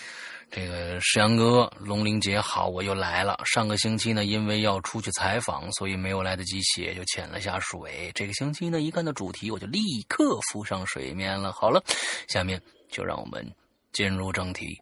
[0.50, 3.38] 这个石阳哥，龙玲姐好，我又来了。
[3.44, 8.10] 上个星期呢，因为要出去采访，所以没有来得及写，就潜了下水。
[8.14, 11.52] 这个星期呢，一看到主题，我就立刻浮上水面了。
[11.52, 11.82] 好了，
[12.28, 12.60] 下面
[12.90, 13.48] 就让我们
[13.92, 14.80] 进入正题。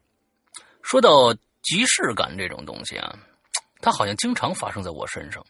[0.82, 3.14] 说到即视感这种东西啊，
[3.80, 5.44] 它好像经常发生在我身上。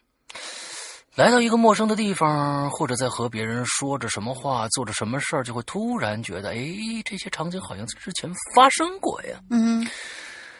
[1.16, 6.56] 来到一个陌生的地方，或者在和别人说着什么话、做着什么事儿，就会突然觉得，哎，
[7.04, 9.40] 这些场景好像之前发生过呀。
[9.50, 9.86] 嗯，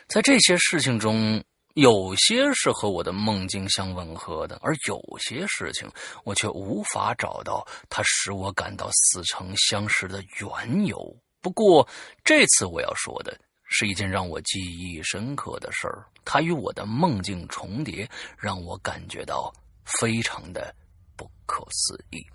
[0.07, 1.43] 在这些事情中，
[1.75, 5.91] 有些是和我的梦境相吻合的，而有些事情
[6.23, 10.97] 我却无法找到它使我感到似曾相识的缘由。
[11.43, 11.87] 不过，
[12.23, 16.07] 这次我要说的是一件让我记忆深刻的事儿。
[16.25, 19.53] 它与我的梦境重叠，让我感觉到
[19.85, 20.75] 非常的
[21.17, 22.27] 不可思议。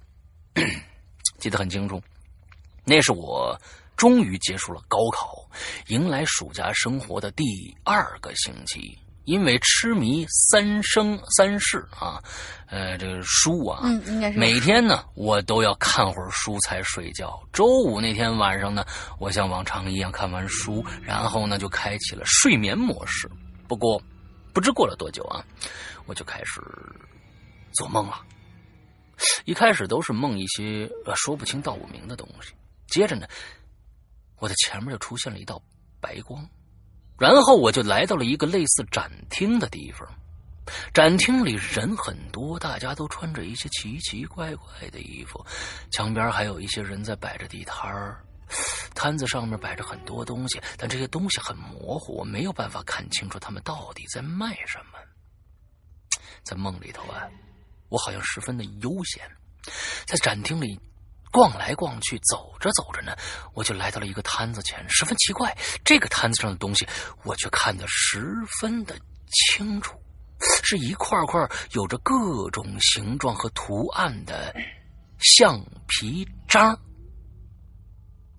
[1.39, 2.01] 记得很清楚，
[2.83, 3.57] 那是我
[3.95, 5.49] 终于结束了高考，
[5.87, 7.43] 迎来暑假生活的第
[7.83, 8.97] 二个星期。
[9.25, 12.19] 因为痴迷三生三世啊，
[12.65, 17.39] 呃，这个书啊，嗯，应该是每天呢，我都要看会儿书才睡觉。
[17.53, 18.83] 周五那天晚上呢，
[19.19, 23.29] 我像往常一样看完书，然后呢就开启了睡眠模式。
[23.67, 24.01] 不过，
[24.51, 25.45] 不知过了多久啊，
[26.07, 26.59] 我就开始
[27.73, 28.21] 做梦了。
[29.45, 32.53] 一开始都是梦一些呃说不清道不明的东西，
[32.87, 33.27] 接着呢，
[34.37, 35.61] 我的前面就出现了一道
[35.99, 36.47] 白光。
[37.17, 40.07] 然后我就来到了一个类似展厅的地方，
[40.93, 45.45] 展厅里人很多，大家都穿着一些奇奇怪怪的衣服，
[45.91, 48.23] 墙边还有一些人在摆着地摊儿，
[48.95, 54.97] 摊子上面摆着很多东西，但这些东西很模糊，我没有办法看清楚他们到底在卖什么。
[56.43, 57.27] 在梦里头啊，
[57.89, 59.21] 我好像十分的悠闲，
[60.05, 60.79] 在展厅里。
[61.31, 63.15] 逛来逛去，走着走着呢，
[63.53, 64.83] 我就来到了一个摊子前。
[64.89, 66.87] 十分奇怪，这个摊子上的东西，
[67.23, 68.97] 我却看得十分的
[69.29, 69.93] 清楚，
[70.63, 71.39] 是一块块
[71.73, 74.51] 有着各种形状和图案的
[75.19, 76.75] 橡皮章。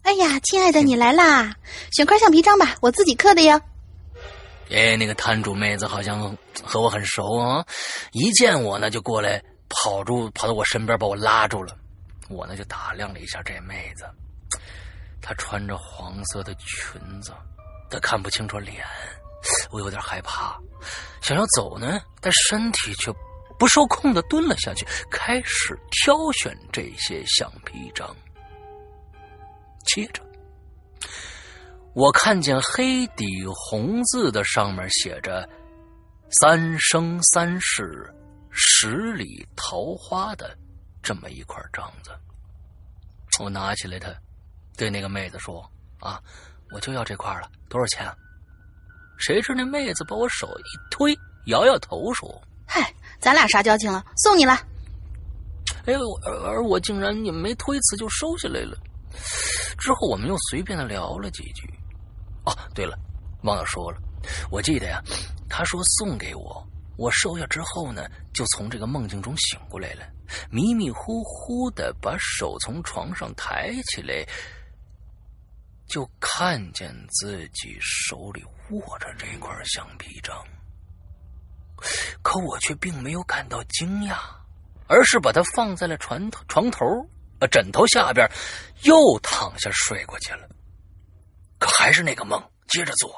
[0.03, 1.55] 哎呀，亲爱的，你来啦！
[1.92, 3.61] 选块橡皮章吧，我自己刻的哟。
[4.70, 7.64] 哎，那个摊主妹子好像和我很熟啊，
[8.12, 11.76] 一见我呢，就过来跑住，跑到我身边，把我拉住了。
[12.28, 14.04] 我呢就打量了一下这妹子，
[15.20, 17.32] 她穿着黄色的裙子，
[17.90, 18.86] 但看不清楚脸，
[19.72, 20.56] 我有点害怕，
[21.20, 23.12] 想要走呢，但身体却
[23.58, 28.14] 不受控的蹲了下去，开始挑选这些橡皮章。
[29.84, 30.22] 接着，
[31.95, 35.49] 我看见黑底红字的上面写着
[36.41, 38.09] “三生三世
[38.51, 40.57] 十里桃花”的。
[41.03, 42.11] 这么一块章子，
[43.43, 44.14] 我拿起来它，
[44.76, 45.68] 对那个妹子说
[45.99, 46.20] ：“啊，
[46.72, 48.07] 我就要这块了，多少钱？”
[49.18, 54.05] 谁知那妹子把我手一推，摇摇头说：“嗨，咱俩啥交情了？
[54.18, 54.53] 送你了。”
[55.86, 55.95] 哎，
[56.26, 58.76] 而而我竟然也没推辞就收下来了。
[59.78, 61.68] 之后我们又随便的聊了几句。
[62.45, 62.99] 哦，对了，
[63.43, 63.99] 忘了说了，
[64.51, 65.03] 我记得呀，
[65.49, 66.66] 他说送给我。
[66.97, 70.03] 我收下之后呢，就从这个梦境中醒过来了，
[70.51, 74.22] 迷迷糊糊的把手从床上抬起来，
[75.86, 80.36] 就看见自己手里握着这块橡皮章，
[82.20, 84.18] 可我却并没有感到惊讶，
[84.86, 86.84] 而是把它放在了床头床头
[87.41, 88.30] 呃枕头下边，
[88.82, 90.47] 又躺下睡过去了。
[91.61, 93.14] 可还是那个梦接着做，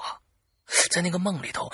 [0.90, 1.72] 在那个梦里头，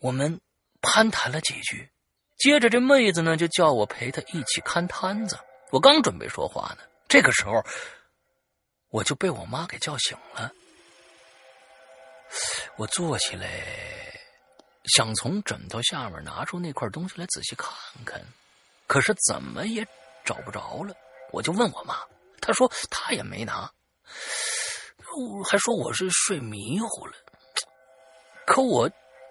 [0.00, 0.40] 我们。
[0.82, 1.90] 攀谈了几句，
[2.38, 5.38] 接着这妹子呢就叫我陪她一起看摊子。
[5.70, 7.62] 我刚准备说话呢，这个时候
[8.88, 10.50] 我就被我妈给叫醒了。
[12.76, 13.46] 我坐起来，
[14.84, 17.70] 想从枕头下面拿出那块东西来仔细看
[18.06, 18.18] 看，
[18.86, 19.86] 可是怎么也
[20.24, 20.94] 找不着了。
[21.30, 21.94] 我就问我妈，
[22.40, 23.70] 她说她也没拿，
[25.44, 27.12] 还说我是睡迷糊了。
[28.46, 28.90] 可我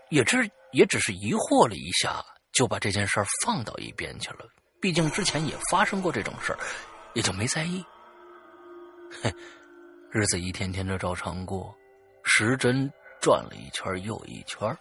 [0.09, 0.49] 也只。
[0.71, 4.45] 也只是疑惑了一下，就把这件事儿放到一边去了。
[4.80, 6.59] 毕竟之前也发生过这种事儿，
[7.15, 7.84] 也就没在意。
[9.19, 9.34] 嘿，
[10.11, 11.75] 日子一天天的照常过，
[12.23, 12.88] 时针
[13.19, 14.77] 转了一圈又一圈。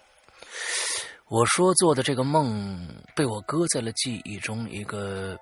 [1.29, 2.87] 我说做的这个梦，
[3.17, 5.39] 被我搁在了记忆中一个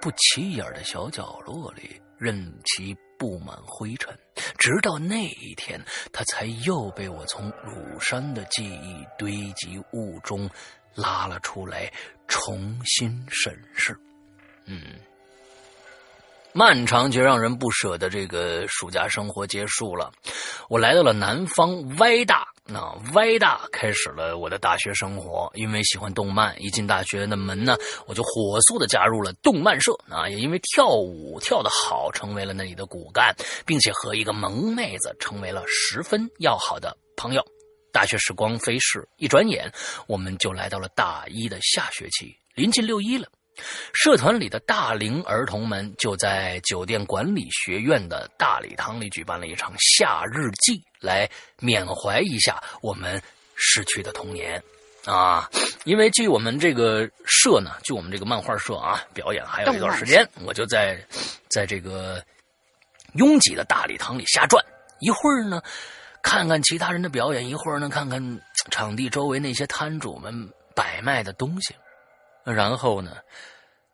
[0.00, 2.96] 不起眼的小角落里，任其。
[3.20, 4.18] 布满灰尘，
[4.56, 5.78] 直到那一天，
[6.10, 10.48] 他才又被我从乳山的记忆堆积物中
[10.94, 11.92] 拉了出来，
[12.26, 13.94] 重新审视。
[14.64, 14.80] 嗯，
[16.54, 20.10] 漫长却让人不舍的这个暑假生活结束了，
[20.70, 22.46] 我来到了南方歪大。
[22.66, 33.34] 那歪大开始了我的大学生活，因为喜欢动漫，一进大学的门呢，我就火速的加入了动漫社啊，也因为跳舞跳得好，成为了那里的骨干，
[33.66, 37.44] 并且和一个萌妹子成为了十分要好的朋友。
[37.92, 39.68] 大学时光飞逝，一转眼
[40.06, 43.26] 我们就来到了大一的下学期，临近六一了。
[43.92, 53.20] 社团里的大龄儿童们就在酒店管理学院的大礼堂里举办了一场夏日祭，来缅怀一下我们
[53.54, 54.62] 逝去的童年
[55.04, 55.48] 啊！
[55.84, 60.98] 因为距我们这个社呢，距我们这个漫画社啊，表演还有一段时间，我就在，
[61.48, 62.22] 在这个
[63.14, 64.64] 拥挤的大礼堂里瞎转。
[64.98, 65.62] 一会儿呢，
[66.22, 68.40] 看看其他人的表演，一会儿呢看看
[68.70, 71.74] 场地周围那些摊主们摆卖的东西，
[72.44, 73.16] 然后呢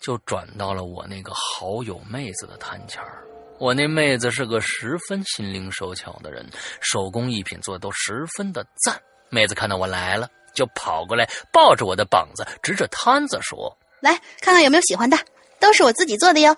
[0.00, 3.24] 就转到了我那个好友妹子的摊前儿。
[3.58, 6.46] 我那妹子是个十分心灵手巧的人，
[6.80, 9.00] 手工艺品做的都十分的赞。
[9.30, 15.16] 妹子看到我来了，就跑过来抱着我的膀子，指着摊子说：“来看看有没有喜欢的，
[15.58, 16.54] 都是我自己做的哟。”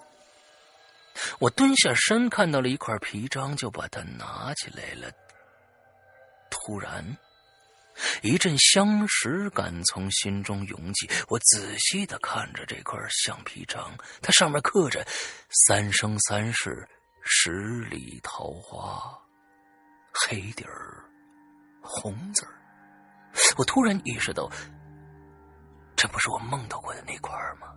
[1.38, 5.10] 我蹲下身，看到了一块皮章，就把它拿起来了。
[6.50, 7.16] 突然，
[8.22, 11.10] 一阵相识感从心中涌起。
[11.28, 15.06] 我仔细的看着这块橡皮章，它上面刻着
[15.66, 16.88] “三生三世
[17.22, 19.16] 十里桃花”，
[20.12, 21.04] 黑底儿，
[21.82, 22.52] 红字儿。
[23.56, 24.50] 我突然意识到，
[25.96, 27.68] 这不是我梦到过的那块吗？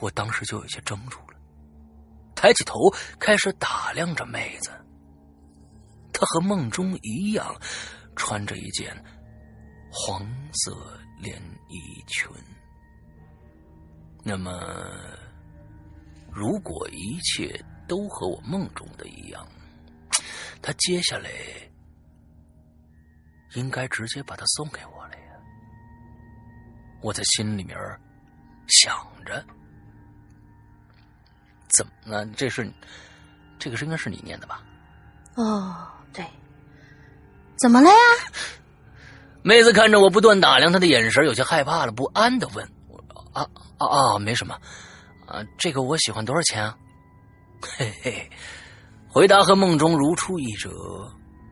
[0.00, 1.38] 我当时就有些怔住了。
[2.34, 2.78] 抬起头，
[3.18, 4.70] 开始打量着妹子。
[6.12, 7.54] 她和梦中一样，
[8.18, 8.94] 穿着一件
[9.90, 10.20] 黄
[10.52, 12.28] 色连衣裙。
[14.22, 14.52] 那么，
[16.30, 19.48] 如果一切都和我梦中的一样，
[20.60, 21.30] 他接下来
[23.54, 25.40] 应该直接把它送给我了呀。
[27.00, 27.78] 我在心里面
[28.66, 28.94] 想
[29.24, 29.42] 着。
[31.68, 32.26] 怎么了？
[32.34, 32.70] 这是，
[33.58, 34.62] 这个是应该是你念的吧？
[35.36, 36.26] 哦，对。
[37.58, 37.96] 怎么了呀？
[39.42, 42.64] 妹子看着我不断打量她的眼神，有些害怕了，不安的问
[43.32, 43.46] ：“啊
[43.78, 44.54] 啊啊，没什么。
[45.26, 46.76] 啊，这个我喜欢，多少钱啊？”
[47.76, 48.30] 嘿嘿，
[49.08, 50.70] 回答和梦中如出一辙。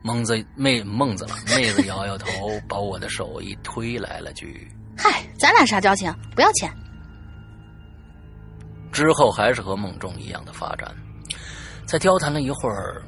[0.02, 2.28] 孟子妹孟子了，妹子摇摇头，
[2.68, 6.14] 把我的手一推，来了句：“嗨，咱俩啥交情？
[6.34, 6.72] 不要钱。”
[8.92, 10.94] 之后还是和梦中一样的发展，
[11.86, 13.02] 在交谈了一会儿，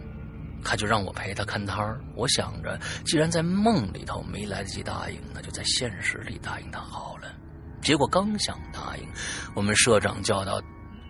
[0.64, 2.00] 他就让我陪他看摊儿。
[2.14, 7.34] 我想着，既然在梦里头没来得及答应，那就在现实里答应他好了。
[7.80, 9.08] 结果刚想答应，
[9.54, 10.60] 我们社长叫到。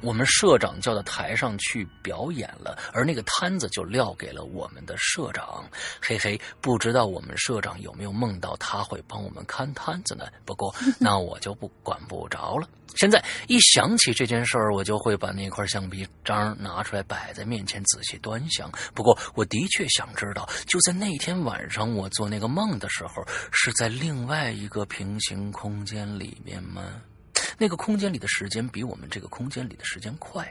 [0.01, 5.65] 我们社长叫到台上去表演了，而那个摊子就撂给了我们的社长。
[6.01, 10.27] 嘿嘿，不知道我们社长有没有梦到他会帮我们看摊子呢？
[10.45, 12.69] 不过 那我就不管不着了。
[12.97, 18.71] 现在一想起这件事儿，我就会把那块橡皮章拿出来摆在面前仔细端详。
[18.95, 23.23] 不过我的确想知道，就在那天晚上我做那个梦的时候，
[23.53, 26.83] 是在另外一个平行空间里面吗？
[27.59, 30.51] 那个空间里的时间比我们这个空间里的时间快，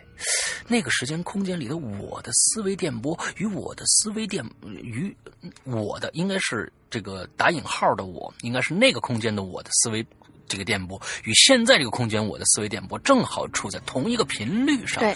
[0.67, 5.15] 那个时间空间里的我的思维电波与我的思维电与
[5.63, 10.05] 我的应该是这个打引号的我，应该是那个空间的我的思维。
[10.47, 14.99] 这个电波与现在这个空间，我的思维电波正好处在同一个频率上。
[14.99, 15.15] 对，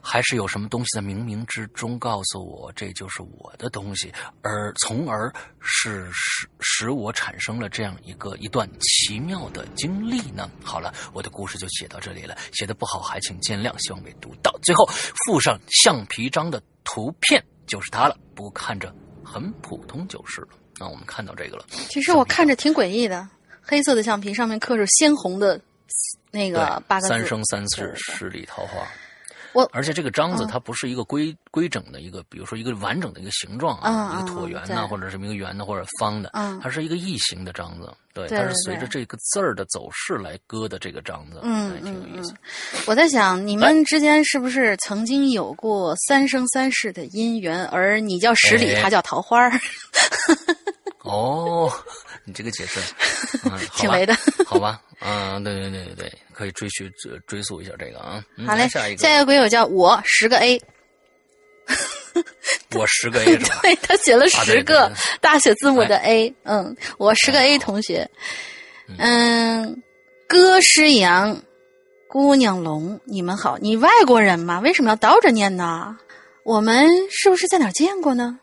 [0.00, 4.12] 还是有什么东西在冥冥之中告诉我，这就是我的东西，
[4.42, 10.50] 而从而是使使我产生了这样一个一段奇妙的经历呢？
[10.62, 14.56] 好了，我的故事就写到这里了，写的不好还请见谅，希望被读到。
[14.62, 14.86] 最后
[15.26, 18.16] 附上橡皮章的图片，就是它了。
[18.34, 18.94] 不过看着
[19.24, 20.48] 很普通就是了。
[20.80, 23.28] 那我们看到这个了，其实我看着挺诡异的。
[23.68, 25.60] 黑色的橡皮上面刻着鲜红的
[26.30, 28.86] 那个八个字“三生三世十里桃花”。
[29.54, 36.30] 我而且这个章子它不是一个规规整的一个，比如说一个完整的一个形状啊，一个椭圆呐，或者什么一个圆的或者方的，
[36.62, 37.90] 它是一个异形的章子。
[38.12, 42.34] 对，它是随着这个字儿的走势来割的这个章子，嗯，挺有意思。
[42.86, 47.64] 我在想，你们之间是不是曾经有过三生三世的姻缘？
[47.66, 49.50] 而你叫十里，他叫桃花儿。
[51.08, 51.72] 哦。
[52.24, 52.78] 你这个解释，
[53.76, 54.14] 挺雷的，
[54.46, 54.80] 好吧？
[55.00, 58.22] 嗯，对对对对对，可以追寻追追溯一下这个啊。
[58.46, 60.60] 好嘞，下一个，下一个鬼友叫我十个 A，
[62.74, 63.36] 我十个 A？
[63.62, 68.08] 对他写了十个大写字母的 A，嗯，我十个 A 同学，
[68.98, 69.82] 嗯，
[70.28, 71.40] 哥诗阳，
[72.08, 74.60] 姑娘龙，你们好，你外国人吗？
[74.60, 75.96] 为什么要倒着念呢？
[76.44, 78.38] 我们是不是在哪见过呢？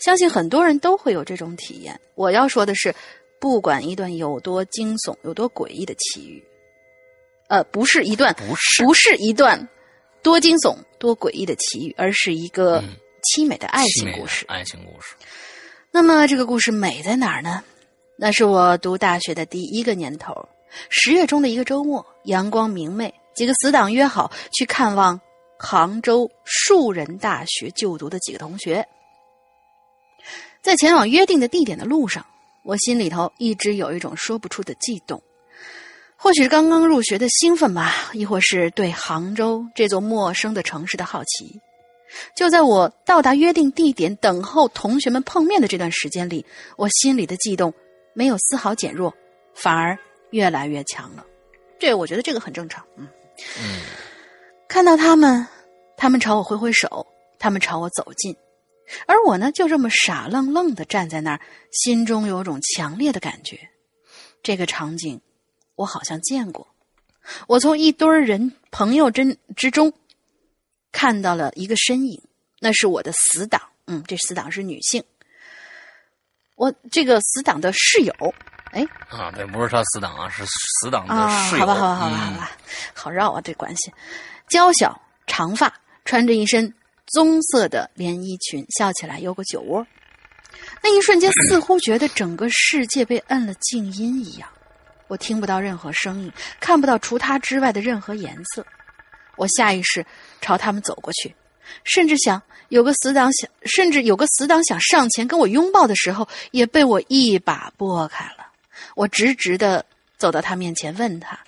[0.00, 1.98] 相信很多人都会有这种体验。
[2.14, 2.94] 我要说的是。
[3.40, 6.42] 不管一段有多惊悚、有多诡异的奇遇，
[7.46, 9.68] 呃，不是一段，不是，不是一段
[10.24, 12.82] 多惊悚、多诡异的奇遇，而是一个
[13.22, 14.44] 凄美的爱情故事。
[14.48, 15.14] 爱情故事。
[15.92, 17.62] 那么，这个故事美在哪儿呢？
[18.16, 20.34] 那是我读大学的第一个年头，
[20.88, 25.20] 十月中的一个周末，阳光明媚，几个死党约好去看望
[25.60, 28.84] 杭州树人大学就读的几个同学，
[30.62, 32.24] 在前往约定的地点的路上。
[32.64, 35.22] 我心里头一直有一种说不出的悸动，
[36.16, 41.58] 或许是刚刚入学的兴奋吧，亦或是对杭州这座陌生的城市的好奇。
[42.34, 46.44] 就在我到达约定地点等候同学们碰面的这段时间里，
[46.76, 47.72] 我心里的悸动
[48.12, 49.14] 没有丝毫减弱，
[49.54, 49.98] 反而
[50.30, 51.24] 越来越强了。
[51.78, 52.84] 这我觉得这个很正常。
[52.96, 53.08] 嗯
[53.62, 53.80] 嗯，
[54.68, 55.46] 看到他们，
[55.96, 57.06] 他们朝我挥挥手，
[57.38, 58.36] 他们朝我走近，
[59.06, 63.68] 而我呢，就这么傻愣愣的站在那儿，心中有种强烈的感觉。
[64.42, 65.20] 这个场景，
[65.74, 66.66] 我好像见过。
[67.46, 69.92] 我从一堆人朋友之之中。
[70.90, 72.20] 看到了一个身影，
[72.60, 73.60] 那是我的死党。
[73.86, 75.04] 嗯，这死党是女性。
[76.56, 78.34] 我这个死党的室友，
[78.72, 81.14] 哎，啊，这，不是他死党啊，是死党的
[81.44, 81.60] 室友。
[81.60, 82.50] 好吧，好吧，好吧，好吧，
[82.94, 83.92] 好绕啊，这关系。
[84.48, 85.72] 娇小，长发，
[86.06, 86.74] 穿着一身
[87.12, 89.86] 棕色的连衣裙，笑起来有个酒窝。
[90.82, 94.48] 那一瞬间，似乎觉得整个世界被摁了静音一样，
[95.06, 98.66] 我听不到任何声音，看不到除他之外的任何颜色。
[99.36, 100.04] 我下意识
[100.40, 101.34] 朝他们走过去，
[101.84, 108.48] 甚至想有个死党想，甚至有个死党想上前跟我拥抱的时候，也被我一把拨开了。
[108.94, 109.84] 我直直的
[110.16, 111.38] 走到他面前，问他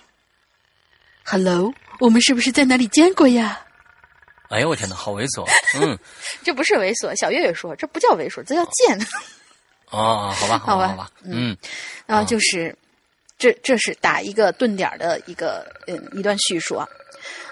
[1.23, 3.65] ：“Hello，我们是不是在哪里见过呀？”
[4.51, 5.47] 哎呦我天哪，好猥琐！
[5.81, 5.97] 嗯，
[6.43, 8.99] 这不是猥琐，小月月说这不叫猥琐，这叫贱。
[9.89, 11.55] 哦， 好吧，好吧，好吧，嗯，
[12.05, 12.75] 然后就是，
[13.37, 16.87] 这这是打一个顿点的一个嗯一段叙述啊。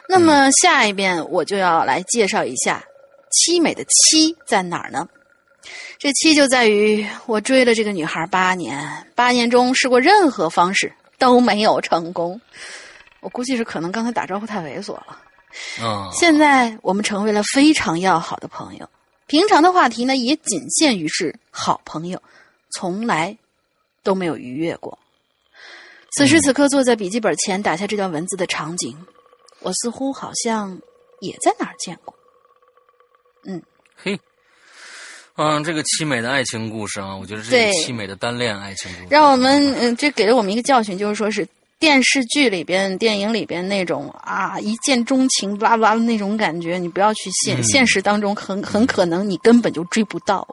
[0.08, 2.84] 那么下一遍我就要来介绍一下
[3.32, 5.08] 凄美的凄在哪儿呢？
[5.98, 8.78] 这凄就在于我追了这个女孩八年，
[9.16, 12.40] 八年中试过任何方式都没有成功。
[13.22, 15.18] 我估计是可能刚才打招呼太猥琐了。
[15.82, 18.90] 嗯，现在我们成为了非常要好的朋友，
[19.28, 22.22] 平常的话题呢也仅限于是好朋友，
[22.72, 23.38] 从来
[24.04, 24.98] 都没有逾越过。
[26.16, 28.98] 此时此刻坐在笔记本前打下这段文字的场景。
[29.62, 30.80] 我似乎好像
[31.20, 32.16] 也在哪儿见过，
[33.44, 33.62] 嗯，
[33.94, 34.18] 嘿，
[35.36, 41.46] 嗯，这个凄美的爱情故事啊，我觉得这个凄美的单恋爱情故事，让我们嗯，这给了我们一个教训，就是说是
[41.80, 50.48] 电视剧里边、电影里边那种啊一见钟情、哇哇的那种感觉，你不要去现现实当中，很很可能你根本就追不到。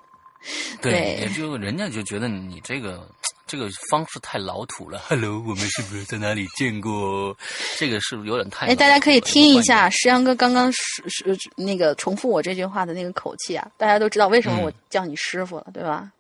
[0.81, 3.07] 对，也就人家就觉得你这个。
[3.49, 5.01] 这个方式太老土了。
[5.07, 7.33] Hello，我们是不是在哪里见过？
[7.79, 8.67] 这个是不是有点太……
[8.67, 13.65] 哎，大家可以听一下石阳哥刚刚是是那个重复我这句话的那个口气啊！
[13.77, 16.11] 大家都知道为什么我叫你师傅了，对吧？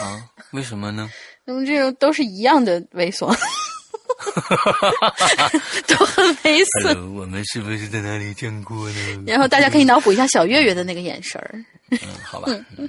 [0.00, 0.28] 啊？
[0.50, 1.08] 为什么呢？
[1.44, 3.32] 那 么这个都是一样的猥琐，
[5.86, 6.88] 都很猥琐。
[6.88, 9.24] Hello，我们是不是在哪里见过呢？
[9.26, 11.64] 然后大家可以脑补一下小月月的那个眼神儿。
[11.90, 12.48] 嗯，好吧。
[12.76, 12.88] 嗯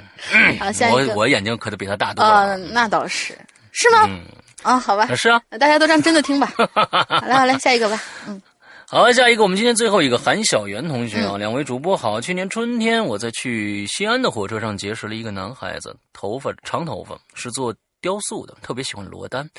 [0.59, 1.13] 好，下一个。
[1.13, 2.29] 我我眼睛可得比他大多了。
[2.29, 3.37] 啊，那倒是，
[3.71, 4.05] 是吗？
[4.07, 4.21] 嗯
[4.63, 5.13] 啊，好吧。
[5.15, 5.41] 是啊。
[5.59, 6.53] 大家都让真的听吧。
[6.57, 8.01] 好嘞，好嘞，下一个吧。
[8.27, 8.41] 嗯。
[8.87, 12.21] 好，下一个，我们今天最后一个韩小媛同学啊，两位主播好。
[12.21, 17.73] 去年春天，我在去西安的火车上结识了一个男孩子，头发长头发，是做。
[18.05, 19.49] 雕塑的特别喜欢罗丹，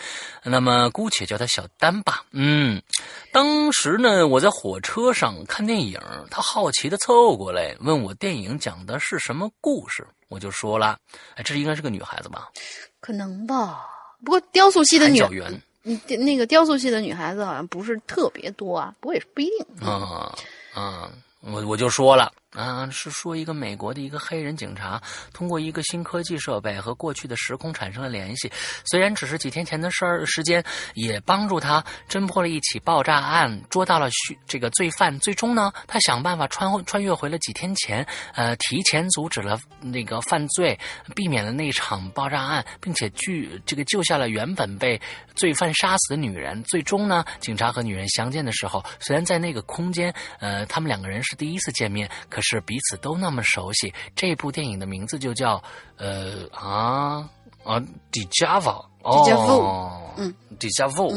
[0.45, 2.25] 那么姑且叫他小丹吧。
[2.31, 2.81] 嗯，
[3.33, 6.01] 当时呢，我在火车上看电影，
[6.31, 10.97] 他好奇的凑过来问我电影讲的是什么故事，我就说了，
[11.35, 12.49] 哎，这应该是个女孩子吧？
[13.01, 13.85] 可能吧。
[14.25, 15.21] 不过雕塑系的女，
[15.83, 19.89] 你那个雕塑系的女孩子好像不是特别多啊，不过也是不一定。
[19.89, 20.33] 啊
[20.73, 21.11] 啊，
[21.41, 22.33] 我我就说了。
[22.57, 25.01] 啊，是说一个美国的一个黑人警察
[25.33, 28.51] 通过一个新科技设备和过去的时空产生了联系，
[28.85, 30.65] 虽然只是几天前的事儿，时间
[30.95, 35.17] 也帮助他侦破了一起爆炸案，捉到了虚这个罪犯。
[35.21, 40.79] 最终呢，他想办法穿穿越回了几天前，呃，提前阻止了那个犯罪，
[41.15, 43.33] 避免了那场爆炸案，并且救
[43.67, 44.99] 这个救下了原本被
[45.35, 46.63] 罪犯杀死的女人。
[46.65, 52.61] 最终呢，警察和女人相见的时候，虽然在那个空间，呃，他们两个人是第一次见面，可是是。
[52.67, 53.93] 彼此都那么熟悉。
[54.15, 55.63] 这部电影的名字就叫
[55.97, 57.29] 呃啊
[57.63, 58.71] 啊迪迦夫
[59.03, 61.15] 哦，嗯，迪迦夫，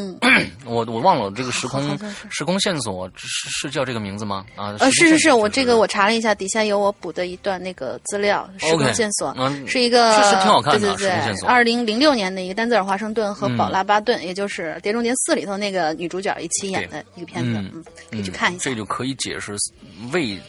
[0.63, 1.97] 我我忘了这个时空
[2.29, 4.45] 时空线索是是叫这个名字吗？
[4.55, 9.33] 啊，呃，是是是，我这个我查了一下，底下有我补的一段那个资料，时空线索
[9.65, 19.55] 是一个确实挺好看的，对对对，二零零六年的一个丹泽尔华盛顿和宝拉巴顿，也就是《碟中谍四》里头那个女主角一起演的一个片子，嗯，可以去看一下，这就可以解释
[20.11, 20.39] 为。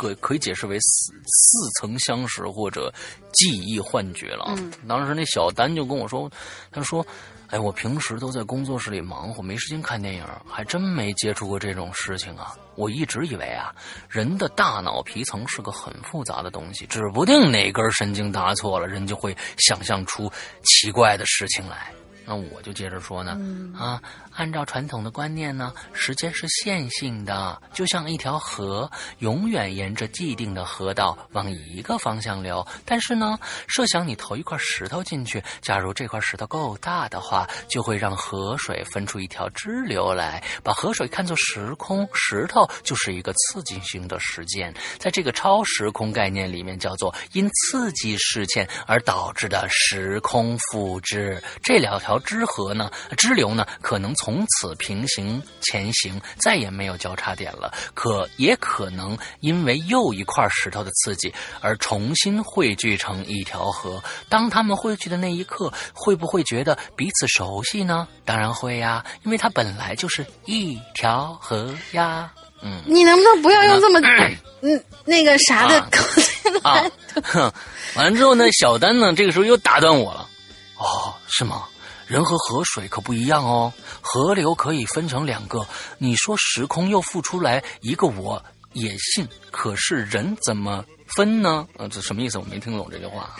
[0.00, 2.90] 可可以解释为似似曾相识或者
[3.32, 4.46] 记忆幻觉了。
[4.56, 6.30] 嗯，当时那小丹就跟我说，
[6.72, 7.06] 他说
[7.48, 12.56] ：“哎，我平时都在工作室里忙活，没时间看电影，还真没接触过这种事情啊。
[12.76, 13.74] 我一直以为啊，
[14.08, 20.32] 人的大脑皮层是个很复杂的东西，指不定哪根神经搭错了，人就会想象出
[20.64, 21.92] 奇怪的事情来。
[22.24, 23.36] 那我就接着说呢，
[23.76, 24.00] 啊，
[24.40, 32.66] 按照传统的观念呢，时间是线性的，就像一条河，永远沿着既定的河道往一个方向流。
[32.86, 51.42] 但是呢，设想你投一块石头进去，假如这块石头够大的话，就会让河水分出一条支流来，把河水看作时空，石头就是一个刺激性的事件，在这个超时空概念里面，叫做因刺激事件而导致的时空复制。
[51.62, 52.18] 这两条。
[52.30, 52.88] 支河呢，
[53.18, 57.72] 支流呢，可能从此平行前行，再也没有交叉点了。
[57.94, 64.02] 可也可能因为又一块石头的刺激而重新汇聚成一条河。
[64.28, 68.06] 当他们汇聚的那一刻，会不会觉得彼此熟悉呢？
[68.24, 72.32] 当然会呀，因为它本来就是一条河呀。
[72.62, 74.00] 嗯，你能不能不要用这么
[74.62, 76.90] 嗯那个啥的口气来？
[77.24, 77.50] 哼，
[77.96, 80.28] 完了之后呢，小丹呢，这个时候又打断我了。
[80.76, 81.64] 哦，是吗？
[82.10, 85.64] 人和河水可不一样哦，河流可以分成两个。
[85.96, 89.28] 你说时空又复出来一个，我也信。
[89.52, 90.84] 可是人怎么
[91.14, 91.68] 分呢？
[91.76, 92.36] 呃，这什么意思？
[92.36, 93.30] 我没听懂这句话。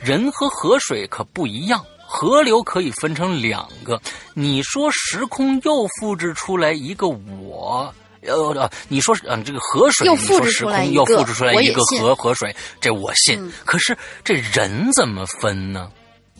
[0.00, 4.00] 人和河水可不一样，河流可以分成两个。
[4.32, 13.52] 你说时空又复制出来一个我，呃，你说嗯，这个河水，又复制出来又复制出来一个河河水，这我信。
[13.66, 13.94] 可是
[14.24, 15.90] 这人怎么分呢？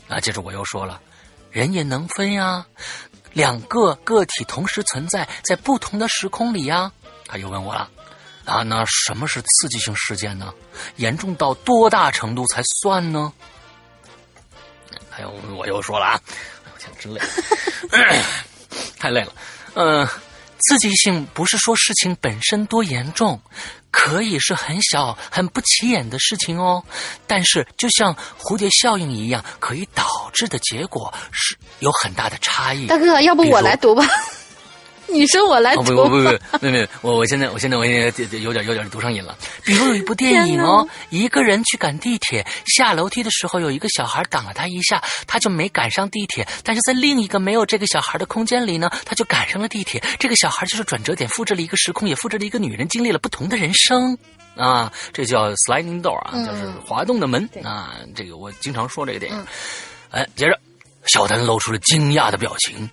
[0.08, 0.98] 啊，接着我又说了。
[1.54, 2.66] 人也能分呀，
[3.32, 6.90] 两个个体同时存在在不同的时空里呀。
[7.28, 7.88] 他又问我了，
[8.44, 10.52] 啊，那什么是刺激性事件呢？
[10.96, 13.32] 严重到多大程度才算呢？
[15.08, 16.20] 还有我又说了啊，
[16.74, 17.20] 我天，真累，
[18.98, 19.32] 太累了。
[19.74, 20.04] 嗯，
[20.58, 23.40] 刺激性不是说事情本身多严重。
[23.96, 26.82] 可以是很小、很不起眼的事情哦，
[27.28, 32.88] 但是就像蝴蝶效应一样，可以导致的结果是有很大的差异。
[32.88, 34.04] 大哥，要不我来读吧？
[35.14, 35.82] 你说我来读？
[35.84, 39.38] 不不不不，没没，我我现在我现在我现在有点有点读上瘾了。
[39.62, 46.46] 比如有一部电影哦，一个人去赶地铁，下楼梯的时候有一个小孩挡了他一下，他就没赶上地铁。
[46.64, 50.02] 但是在另一个没有这个小孩的空间里呢，他就赶上了地铁。
[50.18, 54.18] 这个小孩就是转折点，复制了一个时空，也复制了一个女人经历了不同的人生
[54.56, 54.92] 啊。
[55.12, 57.94] 这叫 sliding door 啊，就是滑动的门啊。
[58.16, 59.46] 这个我经常说这个电影。
[60.10, 60.58] 哎，接着，
[61.06, 62.90] 小丹露出了惊讶的表情。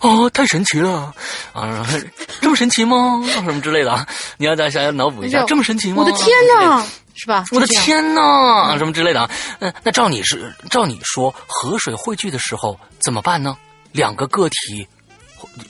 [0.00, 1.12] 哦，太神奇了
[1.52, 1.86] 啊！
[2.40, 3.22] 这么神奇吗？
[3.44, 4.06] 什么之类的啊？
[4.38, 5.96] 你要再想想脑补一下，这么神奇吗？
[5.98, 6.28] 我的天
[6.58, 7.44] 哪，是吧？
[7.52, 9.30] 我的天哪，什么之类的啊？
[9.60, 13.56] 嗯，那照你是照你说，河水汇聚的时候怎么办呢？
[13.92, 14.86] 两个个体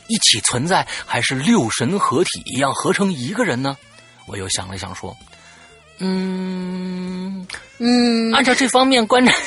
[0.07, 3.77] 一起存在，还是六神合体一样合成一个人呢？
[4.27, 5.17] 我又想了想说，
[5.99, 7.45] 嗯
[7.81, 9.35] 嗯，按照这方面观察。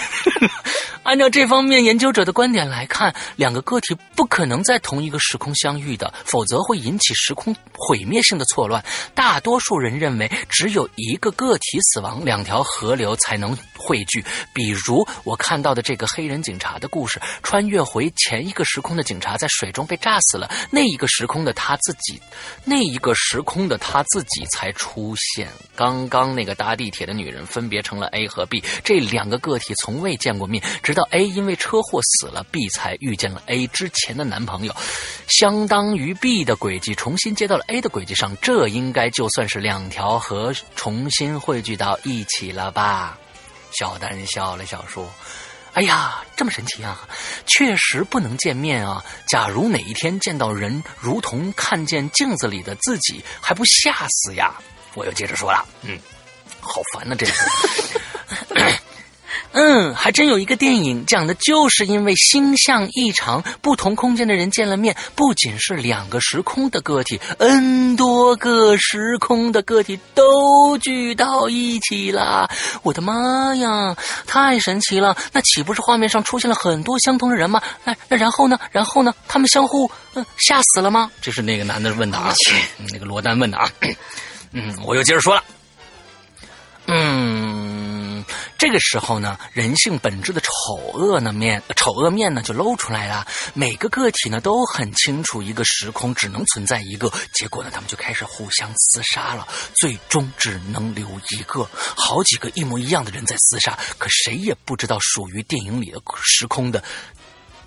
[1.04, 8.82] 按照这方面研究者的观点来看，两个个体不可能在同一个时空相遇的，否则会引起时空毁灭性的错乱。
[9.14, 14.24] 大多数人认为，只有一个个体死亡，两条河流才能汇聚。
[14.54, 22.18] 比如我看到的这个黑人警察的故事，穿越回前一个时空的警察在水中被炸死了，那一个时空的他自己，
[22.64, 25.50] 那一个时空的他自己才出现。
[25.76, 30.64] 刚刚那个搭地铁的女人分别成了 A A 和 B，这两个个体从未见过面。
[30.82, 34.76] 直到 A 因为车祸死了，B 才遇见了 A 之前的男朋友，
[35.28, 43.18] 相当于 B 的轨迹重新接到了 A 的轨迹上，这应该就算是两条河重新汇聚到一起了吧？
[43.80, 45.10] 小丹笑了笑说
[45.74, 47.08] ：“哎呀，这么神奇啊！
[47.48, 49.04] 确实不能见面啊！
[49.28, 54.54] 假如哪一天见到人，如同看见镜子里的自己，还不吓死呀？”
[54.94, 55.98] 我又接着说了：“嗯，
[56.62, 58.00] 好烦呐，这次。”
[59.54, 72.50] 嗯，还真有一个电影讲的就是因为星象异常，不同空间的人见了面，不仅是两个时空的个体，n 多个时空的个体都聚到一起了。
[72.82, 75.16] 我的妈呀，太神奇了！
[75.32, 77.62] 那岂不是画面上出现了很多相同的人吗？
[77.84, 78.60] 那那然后呢？
[78.72, 79.14] 然后呢？
[79.28, 81.12] 他们相互嗯吓死了吗？
[81.22, 82.34] 这是那个男的问的啊，
[82.92, 83.70] 那个罗丹问的啊。
[84.52, 85.44] 嗯，我又接着说了。
[86.88, 87.33] 嗯。
[88.58, 93.26] 这个时候呢，人性本质的丑恶呢面，丑恶面呢就露出来了。
[93.54, 97.12] 每个个体呢都很清楚，一个时空只能存在一个。
[97.34, 101.68] 结果呢，他们就开始互相厮杀了，最终只能留一个。
[101.96, 106.84] 好几个一模一样的人在厮杀，可谁也不知道属于电影里的时空的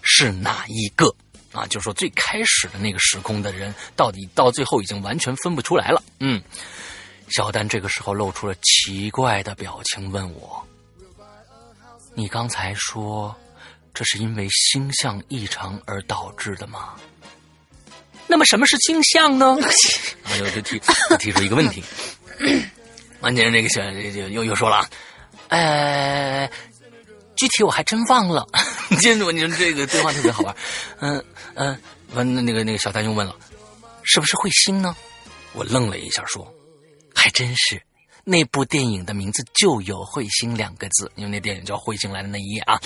[0.02, 1.14] 是哪一个
[1.52, 1.66] 啊？
[1.66, 6.02] 就是说最开始的那个时空的人，到底到最后已经完全分不出来了。
[6.20, 6.42] 嗯，
[7.28, 10.64] 小丹这个时候露出了奇怪的表情，问我。
[12.14, 13.34] 你刚才说，
[13.92, 16.94] 这是因为星象异常而导致的吗？
[18.26, 19.56] 那么什么是星象呢？
[20.24, 20.80] 啊，又就提
[21.18, 21.82] 提出一个问题。
[23.20, 24.88] 完全这个小又又又说了，
[25.48, 26.50] 呃，
[27.34, 28.46] 具体我还真忘了。
[28.90, 30.56] 今 天我你说这个对话特别好玩。
[31.00, 31.24] 嗯
[31.54, 31.80] 嗯，
[32.14, 33.34] 完那个那个小丹又问了，
[34.02, 34.94] 是不是彗星呢？
[35.52, 36.52] 我愣了一下，说，
[37.16, 37.82] 还真是。
[38.28, 42.80] 那部电影的名字就有“彗星”两个字，因为那电影叫《彗星来的那一夜》啊。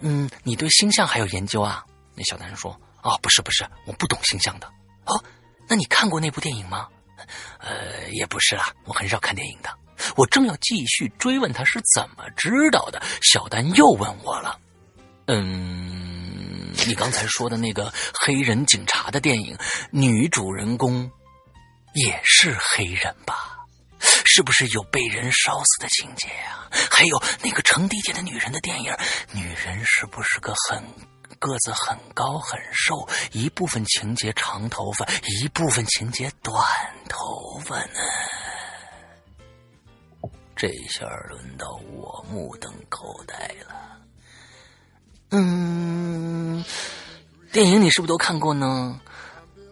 [0.00, 1.84] 嗯，你对星象还有研究啊？
[2.14, 2.72] 那小男人说
[3.02, 4.66] ：“啊，不是不是，我不懂星象的。
[5.04, 5.22] 哦，
[5.68, 6.88] 那你看过那部电影吗？
[7.58, 9.70] 呃，也不是啦，我很少看电影的。
[10.16, 14.58] 我正要继续追问他是怎么知道的，小丹又问我了：
[15.26, 19.54] 嗯，你刚才说的那个黑人警察的电影，
[19.90, 21.10] 女主人公
[21.92, 23.48] 也是黑人吧？”
[24.24, 26.68] 是不是有被人烧死的情节呀？
[26.90, 28.94] 还有那个程迪姐的女人的电影，
[29.32, 30.82] 女人是不是个很
[31.38, 33.08] 个子很高很瘦？
[33.32, 35.06] 一部分情节长头发，
[35.42, 36.64] 一部分情节短
[37.08, 38.00] 头发呢？
[40.54, 43.34] 这下轮到我目瞪口呆
[43.66, 43.98] 了。
[45.30, 46.62] 嗯，
[47.50, 49.00] 电影你是不是都看过呢？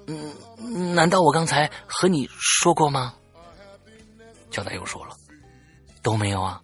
[0.07, 3.15] 嗯，难道我刚才和你说过吗？
[4.51, 5.15] 小南又说了
[6.03, 6.61] ：“都没有啊，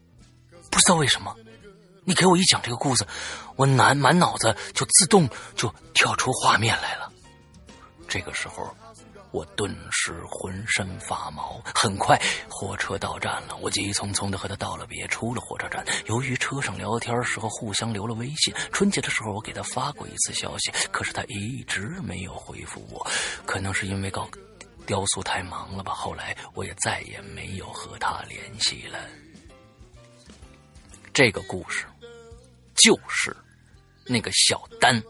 [0.71, 1.35] 不知道为什么。
[2.05, 3.07] 你给我一讲这个故事，
[3.57, 7.11] 我满满脑子就自动就跳出画面来了。
[8.09, 8.75] 这个时候，
[9.31, 11.63] 我顿时浑身发毛。
[11.75, 15.85] 很快，火车到站了，我急匆匆的和他道了别，出了火车站。
[16.07, 23.07] 由于车上聊天时候互相留了微信，春节的时候我给他发过一次消息，可是他一直没有回复我，
[23.47, 24.29] 可能是因为刚。”
[24.87, 25.93] 雕塑太忙了吧？
[25.93, 28.99] 后来我也再也没有和他联系了。
[31.13, 31.87] 这个故事
[32.75, 33.35] 就是
[34.05, 35.03] 那个小丹，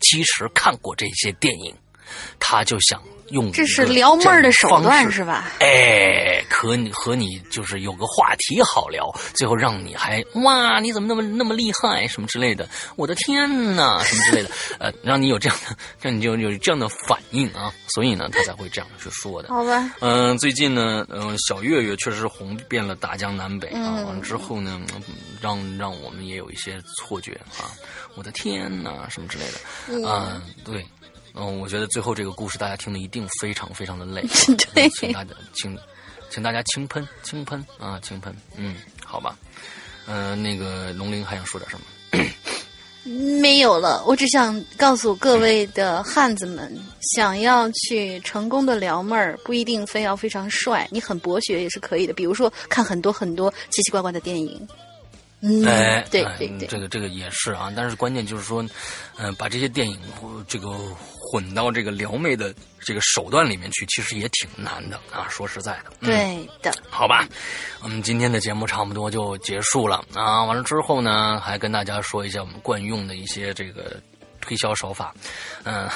[0.00, 1.76] 其实看过这些电影，
[2.40, 5.52] 他就想用这是撩妹的手段是吧？
[5.60, 12.68] 哎，可你和你就是有个话题好聊，最后让你还哇，你怎么那么那么厉害什么之类的？
[12.96, 14.50] 我的天哪，什么之类的？
[14.78, 17.72] 呃，让你有这样的，让你就有这样的反应啊！
[17.94, 19.48] 所以呢，他才会这样去说的。
[19.48, 19.90] 好吧。
[20.00, 24.04] 嗯，最近呢，嗯，小月月确实红遍了大江南北啊。
[24.22, 24.80] 之后呢，
[25.40, 27.70] 让让我们也有一些错觉啊！
[28.14, 29.58] 我的天哪，什么之类的。
[29.88, 30.84] 嗯，对。
[31.36, 34.24] 嗯，我觉得最后这个故事大家听的一定非常非常的累。
[34.74, 34.88] 对。
[34.90, 35.78] 请大家请，
[36.30, 38.34] 请大家轻喷轻喷啊，轻喷。
[38.56, 39.36] 嗯，好吧。
[40.06, 41.86] 嗯，那个龙鳞还想说点什么？
[43.40, 46.76] 没有了，我只想告诉各位的汉子们，
[47.14, 52.12] 想要去成功的撩妹儿，不一定非要非常帅，你很博学也是可以的。
[52.12, 54.66] 比如说看很多很多奇奇怪怪的电影。
[55.66, 58.64] 哎，对对对，这个这个也是啊，但是关键就是说，
[59.16, 59.98] 嗯，把这些电影
[60.48, 60.70] 这个
[61.18, 65.26] 混到这个撩妹的这个手段里面去，其实也挺难的啊。
[65.28, 67.28] 说实在的，对的，好吧，
[67.82, 70.44] 我们今天的节目差不多就结束了啊。
[70.44, 74.00] 完了之后呢，还跟大家说一下我们惯用的一些这个
[74.40, 75.14] 推销手法，
[75.64, 75.88] 嗯，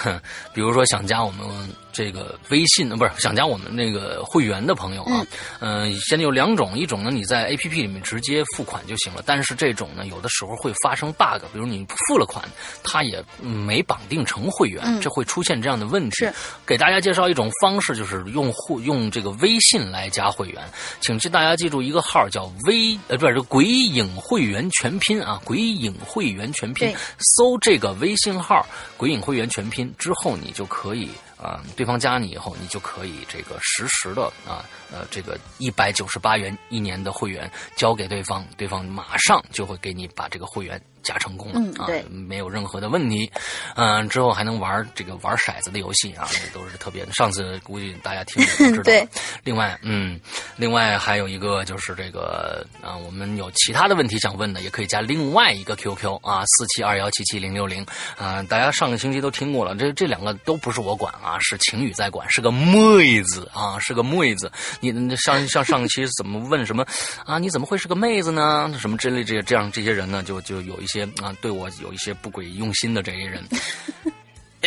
[0.53, 1.47] 比如说想加我们。
[1.93, 5.25] 这个微信呢，不是想加我们那个会员的朋友啊，
[5.61, 12.45] 嗯，现在有两种，一种呢你在 A P P 里面直接付款就行了，但是这种呢有的时候会发生 bug，比如你付了款，
[12.83, 16.27] 它也没绑定成会员，这会出现这样的问题。
[16.67, 20.63] 给大家介绍一种方式，就是用户用这个微信来加会员，
[21.01, 26.95] 请记大家记住一个号叫微呃不是鬼影会员全拼啊，鬼影会员全拼，
[27.37, 28.65] 搜这个微信号
[28.97, 31.11] 鬼影会员全拼之后，你就可以。
[31.41, 40.81] 啊，对方加你以后，你就可以这个实时的啊，呃，这个一百九十八元一年的会员交给对方，对方马上就会给你把这个会员。
[41.03, 43.33] 加成功了啊，没有任何的问题。
[43.75, 47.13] 嗯，之后还能玩这个玩骰子的游戏啊，这都是特别的。
[47.15, 48.45] 上次估计大家听
[48.77, 49.11] 都知道。
[49.43, 50.21] 另外，嗯，
[50.57, 57.83] 另外还有一个就是这个啊，我们有其他的问题想问的，也可以加另外一个 QQ 啊，四七二幺七七零六零
[58.19, 58.43] 啊。
[58.43, 64.53] 大家上个星期都听过了，这这两个都不是我管啊，是晴雨在管，是个妹子啊，是个妹子。
[64.81, 66.87] 你像像上期怎么问什么
[67.25, 67.39] 啊？
[67.39, 68.71] 你怎么会是个妹子呢？
[68.79, 70.91] 什么之类这这样这些人呢，就就有一。
[70.91, 73.45] 些啊，对我有一些不轨用心的这些人，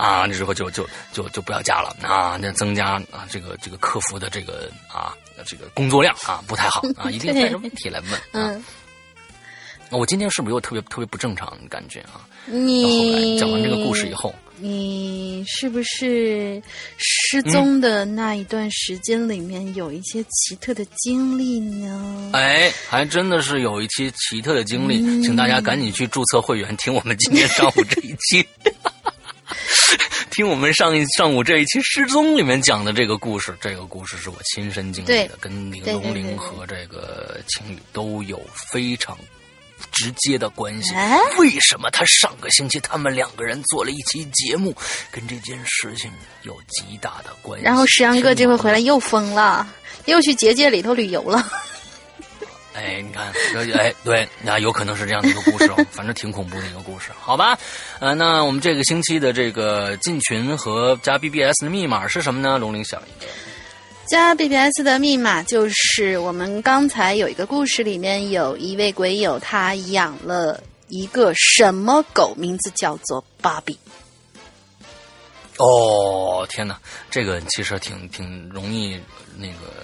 [0.00, 5.14] 啊，那之后就就就就不要加了啊，那增加啊这个这个客服的这个啊
[5.44, 8.64] 这个工作量啊不太好啊，一定带着问题来问嗯。
[9.90, 12.24] 我今天是不是又特别特别不正常的感觉啊？
[12.46, 16.62] 你讲完这个故事以后，你是不是
[16.96, 22.30] 失踪的那一段时间里面有一些奇特的经历呢？
[22.34, 28.46] 哎，还真的是有一期奇特的经历，请大家赶紧去注册会员，听我们今天上午这一期，
[30.30, 33.56] 听我们上一上午这一期失踪里面讲的这个故事。
[33.60, 38.40] 这个故事是我亲身经历的，跟林龙玲和这个情侣都有
[38.72, 39.16] 非常。
[39.92, 40.92] 直接的关系，
[41.38, 44.76] 为什么他上个星期他们两个人做了一期节目，
[45.10, 47.64] 跟这件事情有极大的关系？
[47.64, 49.66] 然后石阳哥这回回来又疯了，
[50.04, 51.42] 又去结界里头旅游了。
[52.80, 53.30] 哎，你看，
[53.78, 57.58] 哎，对，那有可能是这样的一个故事哦，反正挺恐怖的一个故事，好吧？
[57.98, 62.56] 呃，那我们这个星期的这个进群和加 BBS 的密码是什么呢？
[62.56, 63.30] 龙玲想一个。
[64.08, 73.78] 加 BBS 的密码就是我们刚才有一个故事，里面有一位鬼友，他养了一个什么狗，名字叫做芭比。
[75.58, 76.80] 哦，天哪，
[77.10, 78.98] 这个其实挺挺容易
[79.36, 79.79] 那个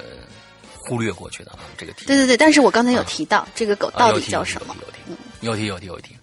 [0.87, 2.07] 忽略过去的啊，这个题。
[2.07, 4.75] 对对对，但是我刚才有提到这个狗到底叫什么？
[5.41, 6.17] 有题有题有题，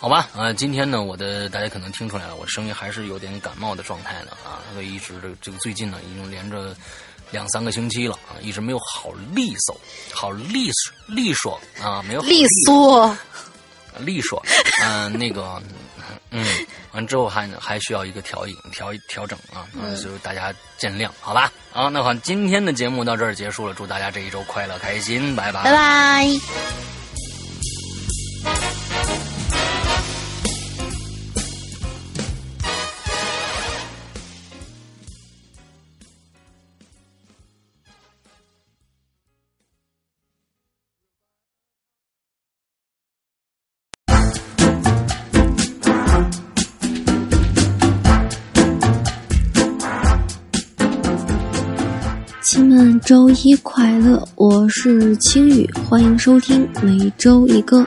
[0.00, 6.74] 好吧啊，今天呢，我的大家可能听出来了，我声音还是有点感冒的状态的啊，所以一直这这个最近呢，已经连着。
[7.30, 9.78] 两三个星期了啊，一直没有好利索，
[10.14, 13.14] 好利索利索啊，没有利索，
[13.98, 14.42] 利索，
[14.82, 15.62] 嗯，那个，
[16.30, 16.46] 嗯，
[16.92, 19.66] 完之后还还需要一个调影调调整啊，
[19.96, 21.52] 所以大家见谅，好吧？
[21.72, 26.26] 好，那好，今天的节目到这儿结束了，祝大家这一周快乐开心，拜拜，拜拜。
[52.50, 54.26] 亲们，周一快乐！
[54.34, 57.86] 我是青雨，欢迎收听每周一歌。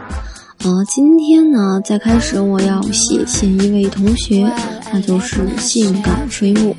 [0.59, 4.47] 呃，今天呢，在开始我要谢谢一位同学，
[4.93, 6.75] 那就是性感水母。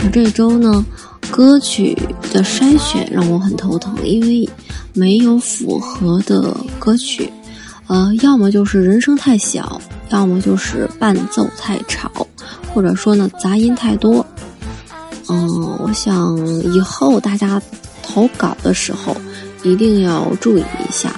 [0.00, 0.84] 而这周呢，
[1.30, 1.96] 歌曲
[2.32, 4.48] 的筛选让我很头疼，因为
[4.92, 7.30] 没有符合的歌曲。
[7.86, 12.10] 呃，要么就是人声太小，要么就是伴奏太吵，
[12.74, 14.26] 或者说呢，杂音太多。
[15.30, 16.36] 嗯，我想
[16.74, 17.62] 以后大家
[18.02, 19.16] 投稿的时候
[19.62, 21.12] 一定要注意一下。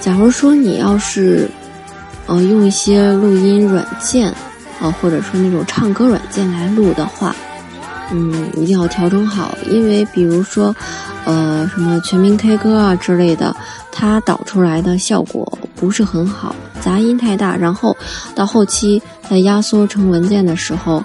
[0.00, 1.48] 假如说你要是
[2.26, 4.34] 呃用一些录音软件
[4.80, 7.36] 啊，或者说那种唱歌软件来录的话，
[8.10, 10.74] 嗯，一定要调整好，因为比如说
[11.24, 13.54] 呃什么全民 K 歌啊之类的，
[13.92, 17.96] 它导出来的效果不是很好，杂音太大，然后
[18.34, 21.00] 到后期在压缩成文件的时候。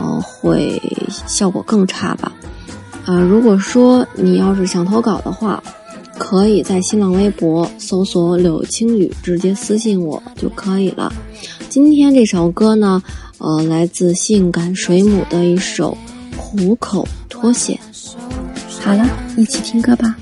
[0.00, 0.80] 呃，会
[1.26, 2.32] 效果更差吧？
[3.04, 5.62] 啊，如果说你要是想投稿的话，
[6.18, 11.12] 可以在新浪微博搜索“柳青雨”，直接私信我就可以了。
[11.68, 13.02] 今天这首歌呢，
[13.38, 15.96] 呃，来自性感水母的一首
[16.36, 17.78] 《虎口脱险》。
[18.80, 19.06] 好了，
[19.36, 20.16] 一起听歌吧。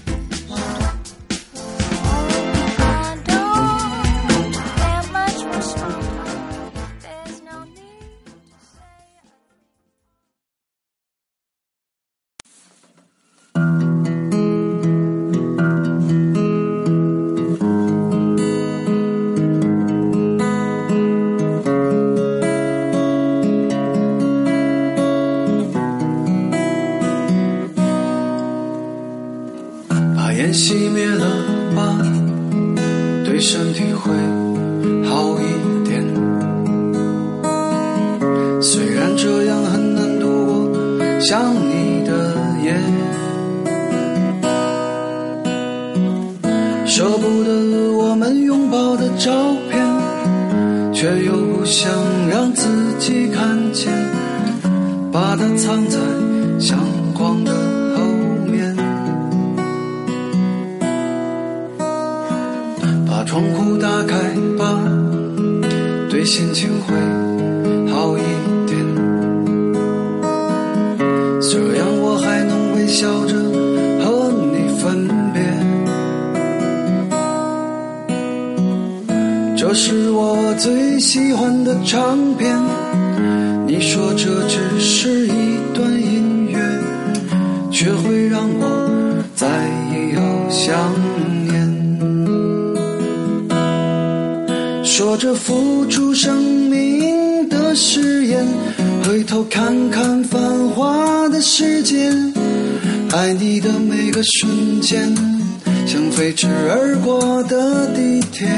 [87.78, 89.46] 学会让我再
[89.92, 90.74] 也有想
[91.46, 91.54] 念，
[94.84, 98.44] 说着付出生命的誓言，
[99.04, 102.10] 回头看看繁华的世界，
[103.12, 105.14] 爱你的每个瞬间，
[105.86, 108.48] 像飞驰而过的地铁。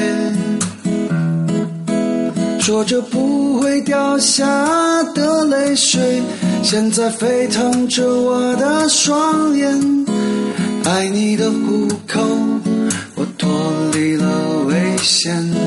[2.59, 4.47] 说着不会掉下
[5.14, 6.22] 的泪水。
[6.62, 10.06] 现在沸腾着我的双眼。
[10.84, 12.20] 爱你的虎口，
[13.16, 13.48] 我脱
[13.92, 14.26] 离了
[14.66, 15.59] 危险。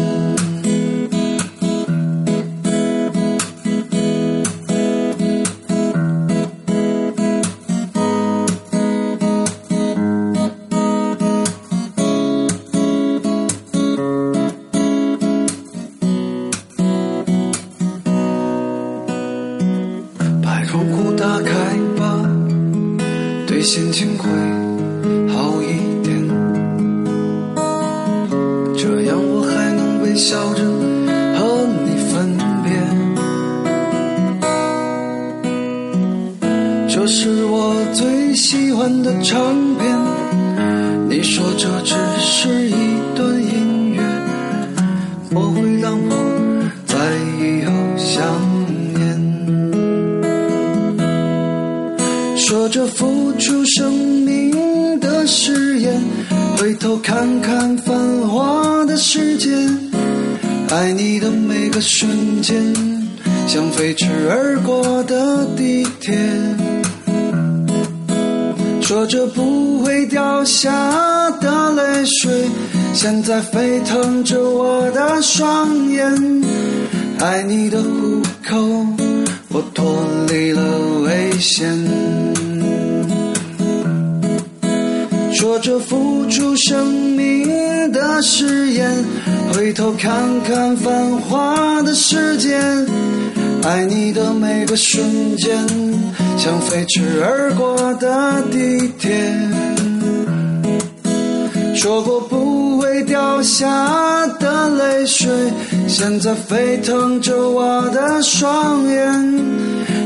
[106.48, 109.04] 沸腾着我的双眼。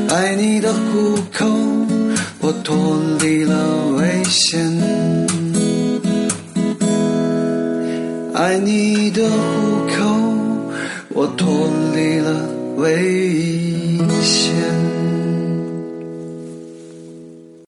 [0.09, 1.17] 爱你的虎